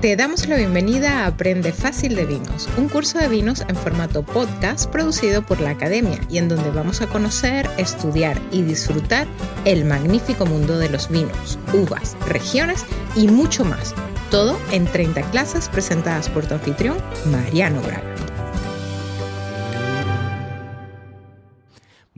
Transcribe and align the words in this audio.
Te 0.00 0.14
damos 0.14 0.46
la 0.46 0.54
bienvenida 0.54 1.24
a 1.24 1.26
Aprende 1.26 1.72
Fácil 1.72 2.14
de 2.14 2.24
Vinos, 2.24 2.68
un 2.76 2.88
curso 2.88 3.18
de 3.18 3.26
vinos 3.26 3.64
en 3.66 3.74
formato 3.74 4.22
podcast 4.22 4.88
producido 4.88 5.42
por 5.42 5.60
la 5.60 5.70
Academia 5.70 6.20
y 6.30 6.38
en 6.38 6.48
donde 6.48 6.70
vamos 6.70 7.02
a 7.02 7.08
conocer, 7.08 7.68
estudiar 7.78 8.40
y 8.52 8.62
disfrutar 8.62 9.26
el 9.64 9.84
magnífico 9.84 10.46
mundo 10.46 10.78
de 10.78 10.88
los 10.88 11.08
vinos, 11.08 11.58
uvas, 11.74 12.16
regiones 12.28 12.86
y 13.16 13.26
mucho 13.26 13.64
más. 13.64 13.92
Todo 14.30 14.56
en 14.70 14.84
30 14.84 15.20
clases 15.32 15.68
presentadas 15.68 16.28
por 16.28 16.46
tu 16.46 16.54
anfitrión, 16.54 16.98
Mariano 17.32 17.80
Braga. 17.82 18.07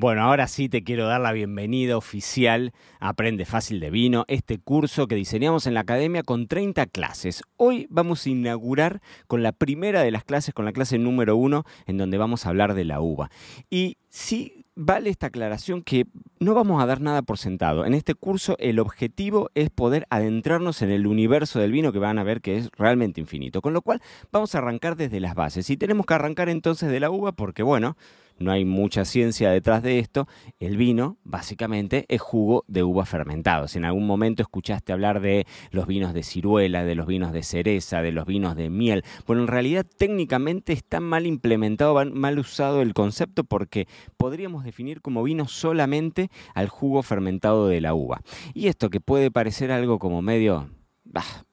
Bueno, 0.00 0.22
ahora 0.22 0.48
sí 0.48 0.70
te 0.70 0.82
quiero 0.82 1.06
dar 1.06 1.20
la 1.20 1.30
bienvenida 1.30 1.98
oficial 1.98 2.72
a 3.00 3.10
Aprende 3.10 3.44
Fácil 3.44 3.80
de 3.80 3.90
Vino, 3.90 4.24
este 4.28 4.56
curso 4.56 5.06
que 5.06 5.14
diseñamos 5.14 5.66
en 5.66 5.74
la 5.74 5.80
academia 5.80 6.22
con 6.22 6.46
30 6.46 6.86
clases. 6.86 7.42
Hoy 7.58 7.86
vamos 7.90 8.24
a 8.24 8.30
inaugurar 8.30 9.02
con 9.26 9.42
la 9.42 9.52
primera 9.52 10.02
de 10.02 10.10
las 10.10 10.24
clases, 10.24 10.54
con 10.54 10.64
la 10.64 10.72
clase 10.72 10.96
número 10.96 11.36
uno, 11.36 11.64
en 11.84 11.98
donde 11.98 12.16
vamos 12.16 12.46
a 12.46 12.48
hablar 12.48 12.72
de 12.72 12.86
la 12.86 13.02
uva. 13.02 13.30
Y 13.68 13.98
sí 14.08 14.64
vale 14.74 15.10
esta 15.10 15.26
aclaración 15.26 15.82
que 15.82 16.06
no 16.38 16.54
vamos 16.54 16.82
a 16.82 16.86
dar 16.86 17.02
nada 17.02 17.20
por 17.20 17.36
sentado. 17.36 17.84
En 17.84 17.92
este 17.92 18.14
curso 18.14 18.56
el 18.58 18.78
objetivo 18.78 19.50
es 19.54 19.68
poder 19.68 20.06
adentrarnos 20.08 20.80
en 20.80 20.90
el 20.90 21.06
universo 21.06 21.60
del 21.60 21.72
vino 21.72 21.92
que 21.92 21.98
van 21.98 22.18
a 22.18 22.24
ver 22.24 22.40
que 22.40 22.56
es 22.56 22.70
realmente 22.78 23.20
infinito. 23.20 23.60
Con 23.60 23.74
lo 23.74 23.82
cual 23.82 24.00
vamos 24.32 24.54
a 24.54 24.58
arrancar 24.58 24.96
desde 24.96 25.20
las 25.20 25.34
bases. 25.34 25.68
Y 25.68 25.76
tenemos 25.76 26.06
que 26.06 26.14
arrancar 26.14 26.48
entonces 26.48 26.90
de 26.90 27.00
la 27.00 27.10
uva 27.10 27.32
porque, 27.32 27.62
bueno, 27.62 27.98
no 28.40 28.50
hay 28.50 28.64
mucha 28.64 29.04
ciencia 29.04 29.50
detrás 29.50 29.82
de 29.82 29.98
esto, 29.98 30.26
el 30.58 30.76
vino 30.76 31.18
básicamente 31.24 32.06
es 32.08 32.20
jugo 32.20 32.64
de 32.66 32.82
uva 32.82 33.04
fermentado. 33.04 33.68
Si 33.68 33.78
en 33.78 33.84
algún 33.84 34.06
momento 34.06 34.42
escuchaste 34.42 34.92
hablar 34.92 35.20
de 35.20 35.46
los 35.70 35.86
vinos 35.86 36.14
de 36.14 36.22
ciruela, 36.22 36.84
de 36.84 36.94
los 36.94 37.06
vinos 37.06 37.32
de 37.32 37.42
cereza, 37.42 38.00
de 38.00 38.12
los 38.12 38.26
vinos 38.26 38.56
de 38.56 38.70
miel, 38.70 39.04
bueno, 39.26 39.42
en 39.42 39.48
realidad 39.48 39.86
técnicamente 39.96 40.72
está 40.72 41.00
mal 41.00 41.26
implementado, 41.26 42.02
mal 42.06 42.38
usado 42.38 42.80
el 42.80 42.94
concepto 42.94 43.44
porque 43.44 43.86
podríamos 44.16 44.64
definir 44.64 45.02
como 45.02 45.22
vino 45.22 45.46
solamente 45.46 46.30
al 46.54 46.68
jugo 46.68 47.02
fermentado 47.02 47.68
de 47.68 47.82
la 47.82 47.94
uva. 47.94 48.22
Y 48.54 48.68
esto 48.68 48.88
que 48.88 49.00
puede 49.00 49.30
parecer 49.30 49.70
algo 49.70 49.98
como 49.98 50.22
medio 50.22 50.70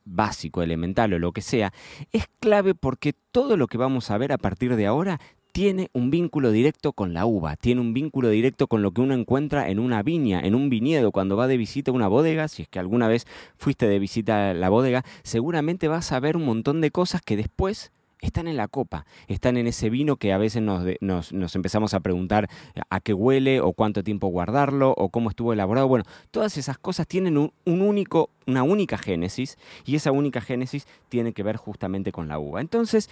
básico, 0.06 0.62
elemental 0.62 1.14
o 1.14 1.20
lo 1.20 1.32
que 1.32 1.42
sea, 1.42 1.74
es 2.12 2.28
clave 2.40 2.76
porque 2.76 3.14
todo 3.32 3.58
lo 3.58 3.68
que 3.68 3.78
vamos 3.78 4.12
a 4.12 4.18
ver 4.18 4.32
a 4.32 4.38
partir 4.38 4.76
de 4.76 4.86
ahora 4.86 5.20
tiene 5.58 5.90
un 5.94 6.12
vínculo 6.12 6.52
directo 6.52 6.94
con 6.94 7.16
la 7.16 7.26
uva, 7.26 7.56
tiene 7.56 7.82
un 7.82 7.92
vínculo 7.92 8.30
directo 8.30 8.68
con 8.68 8.84
lo 8.84 8.92
que 8.92 9.02
uno 9.02 9.16
encuentra 9.16 9.72
en 9.72 9.80
una 9.80 10.04
viña, 10.04 10.40
en 10.40 10.54
un 10.54 10.70
viñedo, 10.70 11.12
cuando 11.12 11.36
va 11.36 11.48
de 11.48 11.58
visita 11.58 11.90
a 11.90 11.96
una 11.96 12.08
bodega, 12.08 12.48
si 12.48 12.62
es 12.62 12.68
que 12.68 12.78
alguna 12.78 13.08
vez 13.08 13.26
fuiste 13.58 13.88
de 13.88 13.98
visita 13.98 14.52
a 14.52 14.54
la 14.54 14.70
bodega, 14.70 15.04
seguramente 15.24 15.88
vas 15.88 16.12
a 16.12 16.20
ver 16.20 16.38
un 16.38 16.46
montón 16.46 16.80
de 16.80 16.92
cosas 16.92 17.24
que 17.24 17.36
después 17.36 17.92
están 18.22 18.48
en 18.48 18.56
la 18.56 18.68
copa, 18.68 19.08
están 19.28 19.58
en 19.58 19.66
ese 19.66 19.90
vino 19.90 20.18
que 20.18 20.32
a 20.32 20.38
veces 20.38 20.62
nos, 20.62 21.56
empezamos 21.56 21.96
a 21.96 22.02
preguntar 22.02 22.48
a 22.92 23.00
qué 23.00 23.16
huele 23.16 23.60
o 23.60 23.74
cuánto 23.74 24.04
tiempo 24.04 24.28
guardarlo 24.28 24.94
o 24.96 25.10
cómo 25.10 25.30
estuvo 25.32 25.54
elaborado. 25.54 25.88
Bueno, 25.88 26.06
todas 26.30 26.58
esas 26.58 26.78
cosas 26.78 27.08
tienen 27.08 27.36
un, 27.36 27.52
único, 27.66 28.30
una 28.46 28.62
única 28.62 29.00
génesis 29.00 29.58
y 29.86 29.96
esa 29.96 30.12
única 30.12 30.40
génesis 30.40 30.88
tiene 31.10 31.34
que 31.34 31.42
ver 31.42 31.58
justamente 31.58 32.12
con 32.12 32.28
la 32.28 32.38
uva. 32.38 32.62
Entonces, 32.62 33.10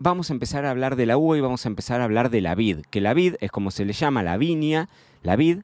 vamos 0.00 0.30
a 0.30 0.32
empezar 0.32 0.64
a 0.64 0.70
hablar 0.70 0.96
de 0.96 1.06
la 1.06 1.16
uva 1.16 1.36
y 1.36 1.40
vamos 1.40 1.64
a 1.66 1.68
empezar 1.68 2.00
a 2.00 2.04
hablar 2.04 2.30
de 2.30 2.40
la 2.40 2.54
vid, 2.56 2.80
que 2.90 3.00
la 3.00 3.14
vid 3.14 3.36
es 3.40 3.52
como 3.52 3.70
se 3.70 3.84
le 3.84 3.92
llama 3.92 4.22
la 4.22 4.38
viña, 4.38 4.88
la 5.22 5.36
vid 5.36 5.60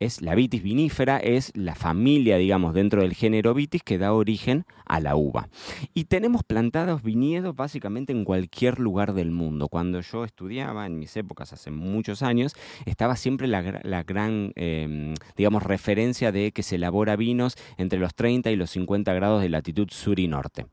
es 0.00 0.22
la 0.22 0.34
vitis 0.34 0.62
vinífera, 0.62 1.18
es 1.18 1.52
la 1.54 1.74
familia, 1.74 2.36
digamos, 2.36 2.74
dentro 2.74 3.02
del 3.02 3.14
género 3.14 3.54
vitis 3.54 3.82
que 3.82 3.98
da 3.98 4.12
origen 4.12 4.64
a 4.84 5.00
la 5.00 5.16
uva. 5.16 5.48
Y 5.94 6.04
tenemos 6.04 6.42
plantados 6.44 7.02
viñedos 7.02 7.54
básicamente 7.54 8.12
en 8.12 8.24
cualquier 8.24 8.78
lugar 8.78 9.12
del 9.12 9.30
mundo. 9.30 9.68
Cuando 9.68 10.00
yo 10.00 10.24
estudiaba, 10.24 10.86
en 10.86 10.98
mis 10.98 11.16
épocas, 11.16 11.52
hace 11.52 11.70
muchos 11.70 12.22
años, 12.22 12.54
estaba 12.86 13.16
siempre 13.16 13.46
la, 13.46 13.62
gran, 14.02 14.52
em, 14.56 15.14
digamos, 15.36 15.62
referencia 15.62 16.32
de 16.32 16.52
que 16.52 16.62
se 16.62 16.76
elabora 16.76 17.16
vinos 17.16 17.56
entre 17.76 17.98
los 17.98 18.14
30 18.14 18.50
y 18.50 18.56
los 18.56 18.70
50 18.70 19.12
grados 19.14 19.42
de 19.42 19.48
latitud 19.48 19.88
sur 19.90 20.18
y 20.18 20.28
norte. 20.28 20.66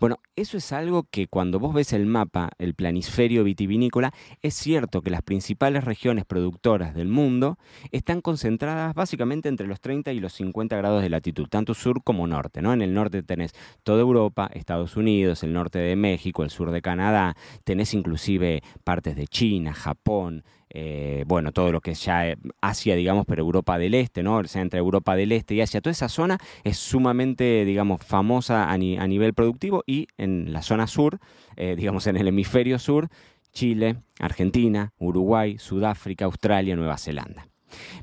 Bueno, 0.00 0.18
eso 0.36 0.56
es 0.56 0.72
algo 0.72 1.04
que 1.10 1.28
cuando 1.28 1.58
vos 1.58 1.74
ves 1.74 1.92
el 1.92 2.06
mapa, 2.06 2.50
el 2.58 2.74
planisferio 2.74 3.44
vitivinícola, 3.44 4.12
es 4.40 4.54
cierto 4.54 5.02
que 5.02 5.10
las 5.10 5.22
principales 5.22 5.84
regiones 5.84 6.24
productoras 6.24 6.94
del 6.94 7.08
mundo 7.08 7.58
están 7.90 8.20
concentradas 8.20 8.71
básicamente 8.94 9.48
entre 9.48 9.66
los 9.66 9.80
30 9.80 10.12
y 10.12 10.20
los 10.20 10.32
50 10.34 10.76
grados 10.76 11.02
de 11.02 11.10
latitud, 11.10 11.46
tanto 11.48 11.74
sur 11.74 12.02
como 12.02 12.26
norte. 12.26 12.62
¿no? 12.62 12.72
En 12.72 12.82
el 12.82 12.94
norte 12.94 13.22
tenés 13.22 13.52
toda 13.82 14.00
Europa, 14.00 14.50
Estados 14.52 14.96
Unidos, 14.96 15.42
el 15.42 15.52
norte 15.52 15.78
de 15.78 15.96
México, 15.96 16.42
el 16.42 16.50
sur 16.50 16.70
de 16.70 16.82
Canadá, 16.82 17.36
tenés 17.64 17.94
inclusive 17.94 18.62
partes 18.84 19.16
de 19.16 19.26
China, 19.26 19.72
Japón, 19.72 20.44
eh, 20.74 21.24
bueno, 21.26 21.52
todo 21.52 21.70
lo 21.70 21.82
que 21.82 21.90
es 21.90 22.02
ya 22.02 22.28
eh, 22.28 22.36
Asia, 22.62 22.96
digamos, 22.96 23.26
pero 23.26 23.42
Europa 23.42 23.78
del 23.78 23.92
Este, 23.92 24.22
¿no? 24.22 24.36
O 24.38 24.44
sea, 24.44 24.62
entre 24.62 24.78
Europa 24.78 25.14
del 25.16 25.32
Este 25.32 25.54
y 25.54 25.60
Asia, 25.60 25.82
toda 25.82 25.92
esa 25.92 26.08
zona 26.08 26.38
es 26.64 26.78
sumamente, 26.78 27.66
digamos, 27.66 28.02
famosa 28.02 28.70
a, 28.70 28.78
nivel 28.78 29.34
productivo 29.34 29.84
y 29.86 30.08
en 30.16 30.52
la 30.52 30.62
zona 30.62 30.86
sur, 30.86 31.18
eh, 31.56 31.74
digamos, 31.76 32.06
en 32.06 32.16
el 32.16 32.28
hemisferio 32.28 32.78
sur, 32.78 33.08
Chile, 33.52 33.96
Argentina, 34.18 34.94
Uruguay, 34.98 35.58
Sudáfrica, 35.58 36.24
Australia, 36.24 36.74
Nueva 36.74 36.96
Zelanda. 36.96 37.51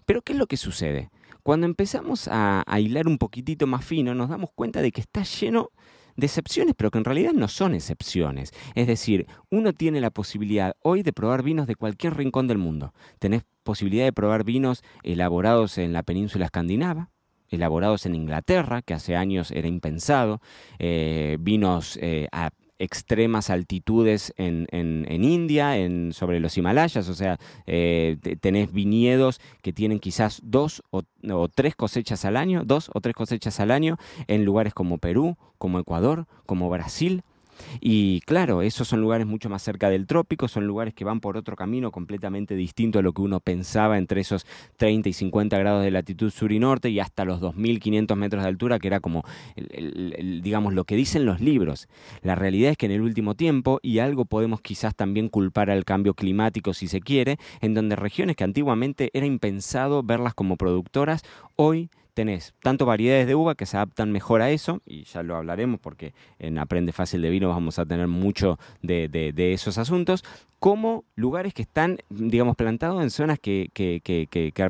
Pero 0.06 0.22
¿qué 0.22 0.34
es 0.34 0.40
lo 0.40 0.47
que 0.47 0.57
sucede? 0.57 1.09
Cuando 1.44 1.66
empezamos 1.66 2.28
a, 2.31 2.63
hilar 2.80 3.07
un 3.07 3.18
poquitito 3.18 3.66
más 3.66 3.84
fino, 3.84 4.13
nos 4.13 4.30
damos 4.30 4.52
cuenta 4.53 4.81
de 4.81 4.91
que 4.91 5.02
está 5.02 5.24
lleno 5.24 5.72
de 6.16 6.25
excepciones, 6.25 6.75
pero 6.78 6.91
que 6.91 6.97
en 6.97 7.06
realidad 7.06 7.31
no 7.34 7.47
son 7.47 7.74
excepciones. 7.74 8.52
Es 8.75 8.88
decir, 8.88 9.25
uno 9.50 9.74
tiene 9.74 10.02
la 10.02 10.12
posibilidad 10.12 10.75
hoy 10.81 11.02
de 11.02 11.13
probar 11.13 11.44
vinos 11.44 11.66
de 11.66 11.75
cualquier 11.75 12.18
rincón 12.18 12.47
del 12.47 12.58
mundo. 12.58 12.94
Tenés 13.19 13.44
posibilidad 13.63 14.06
de 14.06 14.13
probar 14.13 14.44
vinos 14.44 14.84
elaborados 15.03 15.78
en 15.78 15.94
la 15.94 16.03
península 16.03 16.46
escandinava, 16.46 17.09
elaborados 17.47 18.06
en 18.06 18.16
Inglaterra, 18.16 18.81
que 18.81 18.94
hace 18.94 19.16
años 19.16 19.52
era 19.52 19.68
impensado, 19.68 20.41
eh, 20.78 21.38
vinos 21.40 21.97
eh, 22.02 22.28
a 22.31 22.52
extremas 22.79 23.50
altitudes 23.50 24.34
en, 24.38 24.67
en, 24.72 25.23
India, 25.23 25.78
en, 25.78 26.13
sobre 26.13 26.40
los 26.40 26.57
Himalayas, 26.57 27.07
o 27.09 27.13
sea, 27.13 27.38
eh, 27.67 28.17
tenés 28.40 28.72
viñedos 28.72 29.40
que 29.62 29.73
tienen 29.73 30.00
quizás 30.00 30.41
dos 30.44 30.81
o, 30.90 31.03
tres 31.53 31.75
cosechas 31.75 32.23
al 32.25 32.38
año, 32.38 32.63
dos 32.66 32.90
o 32.94 33.01
tres 33.01 33.13
cosechas 33.16 33.59
al 33.59 33.72
año 33.72 33.97
en 34.28 34.45
lugares 34.45 34.73
como 34.73 34.97
Perú, 34.97 35.38
como 35.57 35.79
Ecuador, 35.79 36.25
como 36.45 36.69
Brasil. 36.69 37.23
Y 37.80 38.22
claro, 38.22 38.62
esos 38.62 38.88
son 38.88 39.02
lugares 39.02 39.28
mucho 39.28 39.50
más 39.50 39.62
cerca 39.62 39.90
del 39.90 40.08
trópico, 40.08 40.47
son 40.47 40.68
lugares 40.68 40.94
que 40.94 41.06
van 41.06 41.20
por 41.20 41.38
otro 41.38 41.56
camino 41.56 41.92
completamente 41.92 42.56
distinto 42.56 43.00
a 43.00 43.02
lo 43.02 43.14
que 43.14 43.22
uno 43.22 43.40
pensaba 43.40 43.97
entre 43.97 44.22
esos 44.22 44.46
30 44.78 45.09
y 45.09 45.14
50 45.14 45.58
grados 45.58 45.84
de 45.84 45.92
latitud 45.92 46.31
sur 46.31 46.52
y 46.52 46.59
norte 46.59 46.90
y 46.90 47.00
hasta 47.00 47.25
los 47.25 47.42
2.500 47.42 48.16
metros 48.16 48.44
de 48.44 48.50
altura, 48.50 48.80
que 48.80 48.88
era 48.88 49.00
como, 49.00 49.24
digamos, 50.42 50.74
lo 50.74 50.86
que 50.86 50.96
dicen 50.96 51.25
los 51.25 51.42
libros. 51.42 51.88
La 52.22 52.36
realidad 52.36 52.72
es 52.72 52.78
que 52.78 52.86
en 52.86 52.94
el 52.94 53.02
último 53.02 53.36
tiempo, 53.36 53.80
y 53.81 54.00
algo 54.00 54.26
podemos 54.26 54.62
quizás 54.62 54.96
también 54.96 55.30
culpar 55.30 55.70
al 55.70 55.86
cambio 55.86 56.14
climático 56.14 56.74
si 56.74 56.88
se 56.88 57.02
quiere, 57.02 57.38
en 57.62 57.74
donde 57.74 57.96
regiones 57.96 58.36
que 58.36 58.44
antiguamente 58.44 59.09
era 59.14 59.26
impensado 59.26 60.03
verlas 60.03 60.34
como 60.34 60.58
productoras, 60.58 61.24
hoy 61.56 61.90
tenés 62.14 62.53
tanto 62.62 62.86
variedades 62.86 63.28
de 63.28 63.36
uva 63.36 63.56
que 63.56 63.66
se 63.66 63.78
adaptan 63.78 64.12
mejor 64.12 64.42
a 64.42 64.52
eso, 64.52 64.81
y 64.86 65.03
ya 65.03 65.24
lo 65.24 65.36
hablaremos 65.36 65.80
porque 65.80 66.14
en 66.40 66.58
Aprende 66.58 66.92
Fácil 66.92 67.22
de 67.22 67.30
Vino 67.30 67.50
vamos 67.50 67.80
a 67.80 67.86
tener 67.86 68.08
mucho 68.08 68.59
de, 68.81 69.34
esos 69.53 69.78
asuntos, 69.78 70.24
como 70.59 71.06
lugares 71.16 71.53
que 71.53 71.62
están, 71.62 72.00
digamos, 72.09 72.58
plantados 72.58 73.02
en 73.02 73.09
zonas 73.09 73.40
que, 73.40 73.72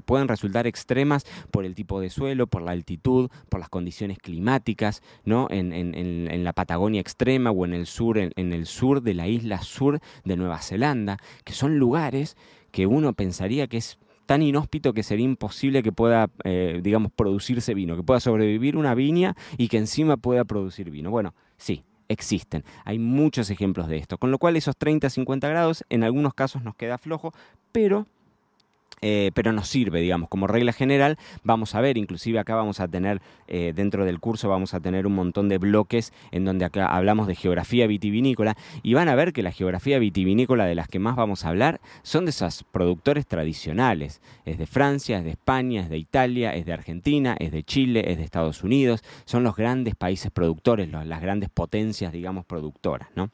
pueden 0.06 0.28
resultar 0.28 0.68
extremas 0.68 1.26
por 1.50 1.66
el 1.66 1.74
tipo 1.74 2.00
de 2.00 2.10
suelo, 2.10 2.46
por 2.46 2.62
la 2.62 2.72
altitud, 2.72 3.32
por 3.50 3.60
las 3.60 3.70
condiciones 3.70 4.20
climáticas, 4.20 5.02
¿no? 5.26 5.48
En, 5.50 6.44
la 6.44 6.54
Patagonia 6.54 7.02
extrema 7.02 7.52
o 7.52 7.66
en 7.66 7.74
el 7.74 7.86
sur, 7.86 8.18
en 8.18 8.54
el 8.54 8.66
sur 8.66 9.02
de 9.02 9.14
la 9.14 9.28
isla 9.28 9.62
sur 9.62 10.00
de 10.24 10.38
Nueva 10.38 10.60
Zelanda, 10.60 11.18
que 11.44 11.54
son 11.54 11.80
lugares 11.80 12.38
que 12.72 12.86
uno 12.86 13.14
pensaría 13.14 13.68
que 13.68 13.78
es 13.78 13.98
tan 14.30 14.44
inhóspito 14.44 14.94
que 14.94 15.02
sería 15.02 15.26
imposible 15.26 15.82
que 15.82 15.92
pueda, 15.92 16.30
eh, 16.44 16.82
digamos, 16.84 17.12
producirse 17.12 17.74
vino, 17.74 17.96
que 17.96 18.04
pueda 18.04 18.20
sobrevivir 18.20 18.78
una 18.78 18.94
viña 18.94 19.36
y 19.58 19.70
que 19.70 19.78
encima 19.78 20.18
pueda 20.18 20.46
producir 20.46 20.92
vino. 20.92 21.10
Bueno, 21.10 21.34
sí, 21.58 21.84
existen. 22.10 22.64
Hay 22.86 23.00
muchos 23.00 23.50
ejemplos 23.50 23.88
de 23.88 23.98
esto. 23.98 24.20
Con 24.20 24.30
lo 24.30 24.38
cual 24.38 24.56
esos 24.56 24.78
30, 24.78 25.10
50 25.10 25.50
grados 25.50 25.84
en 25.90 26.04
algunos 26.04 26.36
casos 26.36 26.64
nos 26.64 26.76
queda 26.76 27.00
flojo, 27.00 27.34
pero 27.72 28.06
eh, 29.02 29.32
pero 29.34 29.52
nos 29.52 29.68
sirve, 29.68 30.02
digamos, 30.02 30.30
como 30.30 30.48
regla 30.48 30.74
general. 30.74 31.18
Vamos 31.44 31.76
a 31.76 31.82
ver, 31.82 31.98
inclusive 31.98 32.40
acá 32.40 32.56
vamos 32.56 32.80
a 32.80 32.88
tener, 32.88 33.22
eh, 33.48 33.74
dentro 33.76 34.06
del 34.06 34.20
curso 34.20 34.50
vamos 34.50 34.74
a 34.74 34.80
tener 34.80 35.08
un 35.08 35.14
montón 35.14 35.50
de 35.50 35.58
bloques 35.58 36.14
en 36.32 36.46
donde 36.46 36.66
acá 36.66 36.88
hablamos 36.88 37.28
de 37.28 37.36
geografía 37.36 37.88
vitivinícola 37.88 38.56
y 38.84 38.94
van 38.94 39.10
a 39.10 39.16
ver 39.16 39.34
que 39.34 39.44
la 39.44 39.52
geografía 39.52 40.00
vitivinícola 40.00 40.66
de 40.66 40.76
las 40.76 40.88
que 40.88 41.00
más 41.00 41.16
vamos 41.16 41.46
a 41.46 41.50
hablar 41.50 41.82
son 42.04 42.26
de 42.26 42.32
esos 42.32 42.64
productores 42.72 43.28
tradicionales. 43.28 44.22
Es 44.46 44.58
de 44.58 44.66
Francia, 44.66 45.20
es 45.20 45.24
de 45.24 45.32
España, 45.32 45.82
es 45.82 45.90
de 45.90 45.98
Italia, 45.98 46.56
es 46.56 46.66
de 46.66 46.74
Argentina, 46.74 47.36
es 47.40 47.52
de 47.52 47.64
Chile, 47.64 48.12
es 48.12 48.18
de 48.18 48.24
Estados 48.24 48.64
Unidos. 48.64 49.04
Son 49.26 49.44
los 49.44 49.56
grandes 49.56 49.96
países 49.96 50.32
productores, 50.32 50.90
las 50.90 51.22
grandes 51.22 51.50
potencias, 51.50 52.12
digamos, 52.12 52.46
productoras, 52.46 53.10
¿no? 53.16 53.32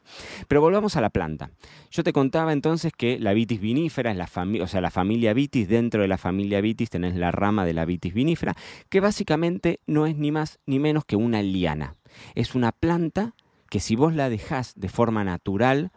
Pero 0.48 0.60
volvamos 0.60 0.96
a 0.96 1.00
la 1.00 1.10
planta. 1.10 1.50
Yo 1.90 2.02
te 2.02 2.12
contaba 2.12 2.52
entonces 2.52 2.92
que 2.92 3.18
la 3.18 3.32
vitis 3.32 3.60
vinífera 3.60 4.10
es 4.10 4.16
la 4.16 4.28
o 4.62 4.66
sea, 4.66 4.80
la 4.80 4.90
familia 4.90 5.32
vitis 5.32 5.55
dentro 5.64 6.02
de 6.02 6.08
la 6.08 6.18
familia 6.18 6.60
vitis 6.60 6.90
tenés 6.90 7.16
la 7.16 7.32
rama 7.32 7.64
de 7.64 7.72
la 7.72 7.84
vitis 7.84 8.12
vinífera, 8.12 8.54
que 8.88 9.00
básicamente 9.00 9.80
no 9.86 10.06
es 10.06 10.16
ni 10.16 10.30
más 10.30 10.58
ni 10.66 10.78
menos 10.78 11.04
que 11.04 11.16
una 11.16 11.42
liana. 11.42 11.96
Es 12.34 12.54
una 12.54 12.72
planta 12.72 13.34
que 13.70 13.80
si 13.80 13.96
vos 13.96 14.14
la 14.14 14.28
dejás 14.28 14.74
de 14.76 14.88
forma 14.88 15.24
natural, 15.24 15.90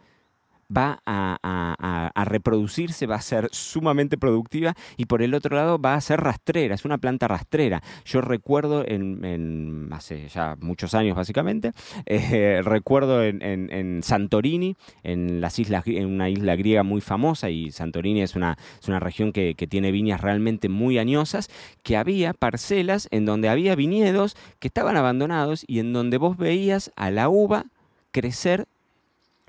va 0.74 1.00
a, 1.04 2.24
reproducirse, 2.24 3.06
va 3.06 3.16
a 3.16 3.20
ser 3.20 3.48
sumamente 3.50 4.16
productiva 4.16 4.74
y 4.96 5.06
por 5.06 5.22
el 5.22 5.34
otro 5.34 5.56
lado 5.56 5.78
va 5.80 5.94
a 5.94 6.00
ser 6.00 6.20
rastrera, 6.20 6.74
es 6.74 6.84
una 6.84 6.98
planta 6.98 7.26
rastrera. 7.28 7.82
Yo 8.04 8.20
recuerdo 8.20 8.84
en, 8.86 9.88
hace 9.92 10.28
ya 10.28 10.56
muchos 10.60 10.94
años 10.94 11.16
básicamente, 11.16 11.72
eh, 12.06 12.60
recuerdo 12.64 13.22
en, 13.22 14.00
Santorini, 14.02 14.76
en, 15.02 15.40
las 15.40 15.58
islas, 15.58 15.84
en 15.86 16.06
una 16.06 16.28
isla 16.28 16.56
griega 16.56 16.82
muy 16.82 17.00
famosa 17.00 17.50
y 17.50 17.72
Santorini 17.72 18.22
es 18.22 18.36
una, 18.36 18.56
es 18.80 18.88
una 18.88 19.00
región 19.00 19.32
que, 19.32 19.54
que 19.54 19.66
tiene 19.66 19.90
viñas 19.90 20.20
realmente 20.20 20.68
muy 20.68 20.98
añosas, 20.98 21.48
que 21.82 21.96
había 21.96 22.32
parcelas 22.32 23.08
en 23.10 23.24
donde 23.24 23.48
había 23.48 23.74
viñedos 23.74 24.36
que 24.58 24.68
estaban 24.68 24.96
abandonados 24.96 25.64
y 25.66 25.80
en 25.80 25.92
donde 25.92 26.18
vos 26.18 26.36
veías 26.36 26.92
a 26.96 27.10
la 27.10 27.28
uva 27.28 27.66
crecer 28.12 28.66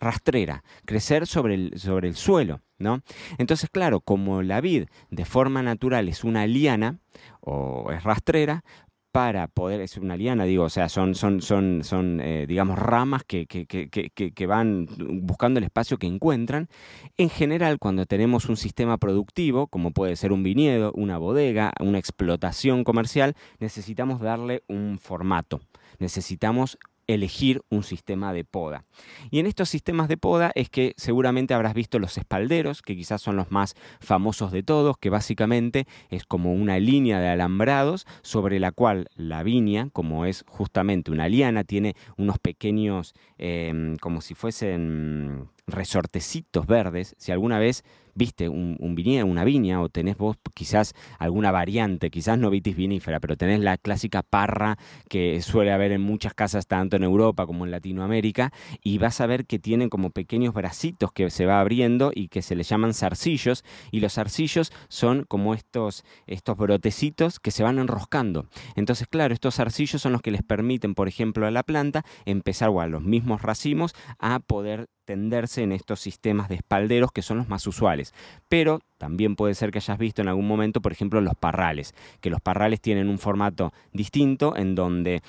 rastrera, 0.02 0.64
crecer 0.86 1.26
sobre 1.28 1.54
el, 1.56 1.80
sobre 1.80 2.10
el 2.10 2.16
suelo. 2.16 2.60
¿no? 2.78 3.02
Entonces, 3.38 3.70
claro, 3.70 4.02
como 4.02 4.42
la 4.42 4.60
vid 4.60 4.88
de 5.12 5.26
forma 5.26 5.62
natural 5.62 6.10
es 6.10 6.24
una 6.24 6.48
liana 6.48 6.98
o 7.40 7.92
es 7.92 8.04
rastrera, 8.04 8.64
para 9.12 9.48
poder, 9.48 9.82
es 9.82 9.98
una 9.98 10.16
liana, 10.16 10.46
digo, 10.46 10.64
o 10.64 10.70
sea, 10.70 10.88
son, 10.88 11.16
son, 11.16 11.42
son, 11.42 11.84
son 11.84 12.22
eh, 12.22 12.46
digamos, 12.48 12.80
ramas 12.80 13.24
que, 13.26 13.46
que, 13.46 13.66
que, 13.68 13.90
que, 13.90 14.46
van 14.46 14.88
buscando 15.22 15.58
el 15.58 15.66
espacio 15.66 15.98
que 15.98 16.08
encuentran. 16.08 16.70
En 17.18 17.30
general, 17.30 17.78
cuando 17.78 18.06
tenemos 18.06 18.48
un 18.48 18.56
sistema 18.56 18.98
productivo, 18.98 19.68
como 19.68 19.92
puede 19.92 20.16
ser 20.16 20.32
un 20.32 20.44
viñedo, 20.44 20.94
una 20.94 21.18
bodega, 21.18 21.74
una 21.82 21.98
explotación 21.98 22.84
comercial, 22.84 23.36
necesitamos 23.60 24.22
darle 24.22 24.64
un 24.68 24.98
formato. 24.98 25.60
Necesitamos 26.00 26.78
elegir 27.08 27.62
un 27.70 27.84
sistema 27.84 28.34
de 28.34 28.44
poda. 28.44 28.86
Y 29.30 29.40
en 29.40 29.46
estos 29.46 29.70
sistemas 29.70 30.08
de 30.08 30.18
poda 30.18 30.52
es 30.56 30.70
que 30.70 30.94
seguramente 30.98 31.54
habrás 31.54 31.74
visto 31.74 32.00
los 32.00 32.18
espalderos, 32.18 32.82
que 32.82 32.96
quizás 32.96 33.22
son 33.22 33.36
los 33.36 33.52
más 33.52 33.76
famosos 34.00 34.52
de 34.52 34.64
todos, 34.64 34.98
que 34.98 35.10
básicamente 35.10 35.88
es 36.10 36.26
como 36.26 36.54
una 36.54 36.80
línea 36.80 37.20
de 37.20 37.30
alambrados 37.30 38.06
sobre 38.22 38.60
la 38.60 38.72
cual 38.72 39.10
la 39.16 39.44
viña, 39.44 39.90
como 39.92 40.26
es 40.26 40.46
justamente 40.48 41.12
una 41.12 41.28
liana, 41.28 41.64
tiene 41.64 41.96
unos 42.18 42.40
pequeños, 42.40 43.14
em, 43.38 43.98
como 43.98 44.22
si 44.22 44.34
fuesen 44.36 45.50
resortecitos 45.68 46.66
verdes. 46.68 47.16
Si 47.18 47.32
alguna 47.32 47.60
vez 47.60 47.84
viste 48.14 48.50
un, 48.50 48.78
un 48.80 49.02
una 49.02 49.44
viña, 49.44 49.82
o 49.82 49.90
tenés 49.90 50.18
vos 50.18 50.38
quizás 50.54 50.94
alguna 51.18 51.52
variante, 51.52 52.10
quizás 52.10 52.38
no 52.38 52.50
vitis 52.50 52.76
vinífera, 52.76 53.20
pero 53.20 53.36
tenés 53.36 53.60
la 53.60 53.78
clásica 53.78 54.22
parra 54.22 54.78
que 55.10 55.42
suele 55.42 55.72
haber 55.72 55.92
en 55.92 56.02
muchas 56.02 56.34
casas, 56.34 56.68
tanto 56.68 56.98
en 56.98 57.04
Europa 57.04 57.46
como 57.46 57.66
en 57.66 57.72
Latinoamérica, 57.72 58.52
y 58.84 59.00
vas 59.00 59.22
a 59.22 59.26
ver 59.26 59.46
que 59.46 59.60
tienen 59.60 59.90
como 59.90 60.12
pequeños 60.12 60.54
bracitos 60.54 61.12
que 61.12 61.30
se 61.30 61.46
va 61.46 61.60
abriendo 61.60 62.12
y 62.14 62.28
que 62.28 62.42
se 62.42 62.56
le 62.56 62.64
llaman 62.64 62.94
zarcillos, 62.94 63.64
y 63.92 64.02
los 64.02 64.14
zarcillos 64.14 64.72
son 64.88 65.26
como 65.28 65.54
estos, 65.54 66.04
estos 66.28 66.58
brotecitos 66.58 67.40
que 67.40 67.52
se 67.52 67.64
van 67.64 67.80
enroscando. 67.80 68.46
Entonces, 68.76 69.08
claro, 69.08 69.34
estos 69.34 69.56
zarcillos 69.56 70.02
son 70.02 70.12
los 70.12 70.22
que 70.22 70.32
les 70.32 70.44
permiten, 70.44 70.94
por 70.94 71.08
ejemplo, 71.08 71.48
a 71.48 71.52
la 71.52 71.64
planta 71.64 72.04
empezar, 72.26 72.70
o 72.70 72.82
a 72.82 72.88
los 72.88 73.02
mismos 73.02 73.42
racimos, 73.42 73.96
a 74.20 74.40
poder 74.40 74.88
tenderse 75.06 75.64
en 75.64 75.72
estos 75.72 76.00
sistemas 76.00 76.50
de 76.50 76.56
espalderos 76.56 77.12
que 77.12 77.22
son 77.22 77.38
los 77.38 77.48
más 77.48 77.66
usuales. 77.68 78.14
Pero 78.50 78.82
también 78.98 79.36
puede 79.36 79.56
ser 79.56 79.72
que 79.72 79.80
hayas 79.80 79.98
visto 79.98 80.22
en 80.22 80.28
algún 80.28 80.48
momento, 80.48 80.82
por 80.82 80.92
ejemplo, 80.92 81.22
los 81.22 81.36
parrales, 81.36 81.94
que 82.20 82.30
los 82.30 82.42
parrales 82.42 82.82
tienen 82.82 83.10
un 83.10 83.20
formato 83.20 83.74
distinto 83.94 84.56
en 84.56 84.76
donde 84.76 85.22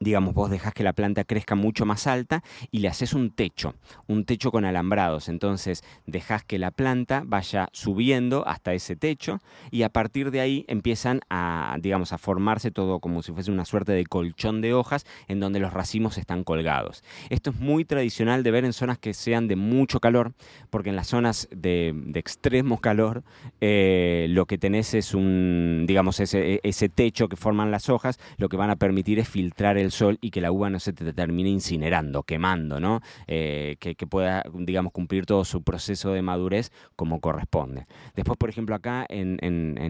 digamos, 0.00 0.32
vos 0.32 0.50
dejas 0.50 0.72
que 0.72 0.82
la 0.82 0.94
planta 0.94 1.24
crezca 1.24 1.54
mucho 1.54 1.84
más 1.84 2.06
alta 2.06 2.42
y 2.70 2.78
le 2.78 2.88
haces 2.88 3.12
un 3.12 3.30
techo, 3.30 3.74
un 4.06 4.24
techo 4.24 4.50
con 4.50 4.64
alambrados. 4.64 5.28
Entonces 5.28 5.84
dejas 6.06 6.42
que 6.42 6.58
la 6.58 6.70
planta 6.70 7.22
vaya 7.26 7.68
subiendo 7.72 8.48
hasta 8.48 8.72
ese 8.72 8.96
techo 8.96 9.40
y 9.70 9.82
a 9.82 9.90
partir 9.90 10.30
de 10.30 10.40
ahí 10.40 10.64
empiezan 10.68 11.20
a, 11.28 11.76
digamos, 11.80 12.14
a 12.14 12.18
formarse 12.18 12.70
todo 12.70 13.00
como 13.00 13.22
si 13.22 13.32
fuese 13.32 13.50
una 13.50 13.66
suerte 13.66 13.92
de 13.92 14.06
colchón 14.06 14.62
de 14.62 14.72
hojas 14.72 15.04
en 15.28 15.38
donde 15.38 15.60
los 15.60 15.74
racimos 15.74 16.16
están 16.16 16.44
colgados. 16.44 17.04
Esto 17.28 17.50
es 17.50 17.60
muy 17.60 17.84
tradicional 17.84 18.42
de 18.42 18.50
ver 18.50 18.64
en 18.64 18.72
zonas 18.72 18.98
que 18.98 19.12
sean 19.12 19.48
de 19.48 19.56
mucho 19.56 20.00
calor, 20.00 20.32
porque 20.70 20.88
en 20.88 20.96
las 20.96 21.08
zonas 21.08 21.46
de, 21.54 21.94
extremo 22.14 22.80
calor 22.80 23.22
eh, 23.60 24.26
lo 24.30 24.46
que 24.46 24.56
tenés 24.56 24.94
es 24.94 25.12
un, 25.12 25.84
digamos, 25.86 26.20
ese, 26.20 26.60
ese 26.62 26.88
techo 26.88 27.28
que 27.28 27.36
forman 27.36 27.70
las 27.70 27.90
hojas, 27.90 28.18
lo 28.38 28.48
que 28.48 28.56
van 28.56 28.70
a 28.70 28.76
permitir 28.76 29.18
es 29.18 29.28
filtrar 29.28 29.76
el 29.76 29.89
sol 29.90 30.18
y 30.20 30.30
que 30.30 30.40
la 30.40 30.52
uva 30.52 30.70
no 30.70 30.80
se 30.80 30.92
te 30.92 31.12
termine 31.12 31.50
incinerando, 31.50 32.22
quemando, 32.22 32.80
¿no? 32.80 33.00
Eh, 33.26 33.76
que, 33.78 33.94
pueda, 34.06 34.44
digamos, 34.54 34.92
cumplir 34.92 35.26
todo 35.26 35.44
su 35.44 35.62
proceso 35.62 36.12
de 36.12 36.22
madurez 36.22 36.70
como 36.96 37.20
corresponde. 37.20 37.86
Después, 38.14 38.38
por 38.38 38.50
ejemplo, 38.50 38.74
acá 38.74 39.06
en, 39.08 39.40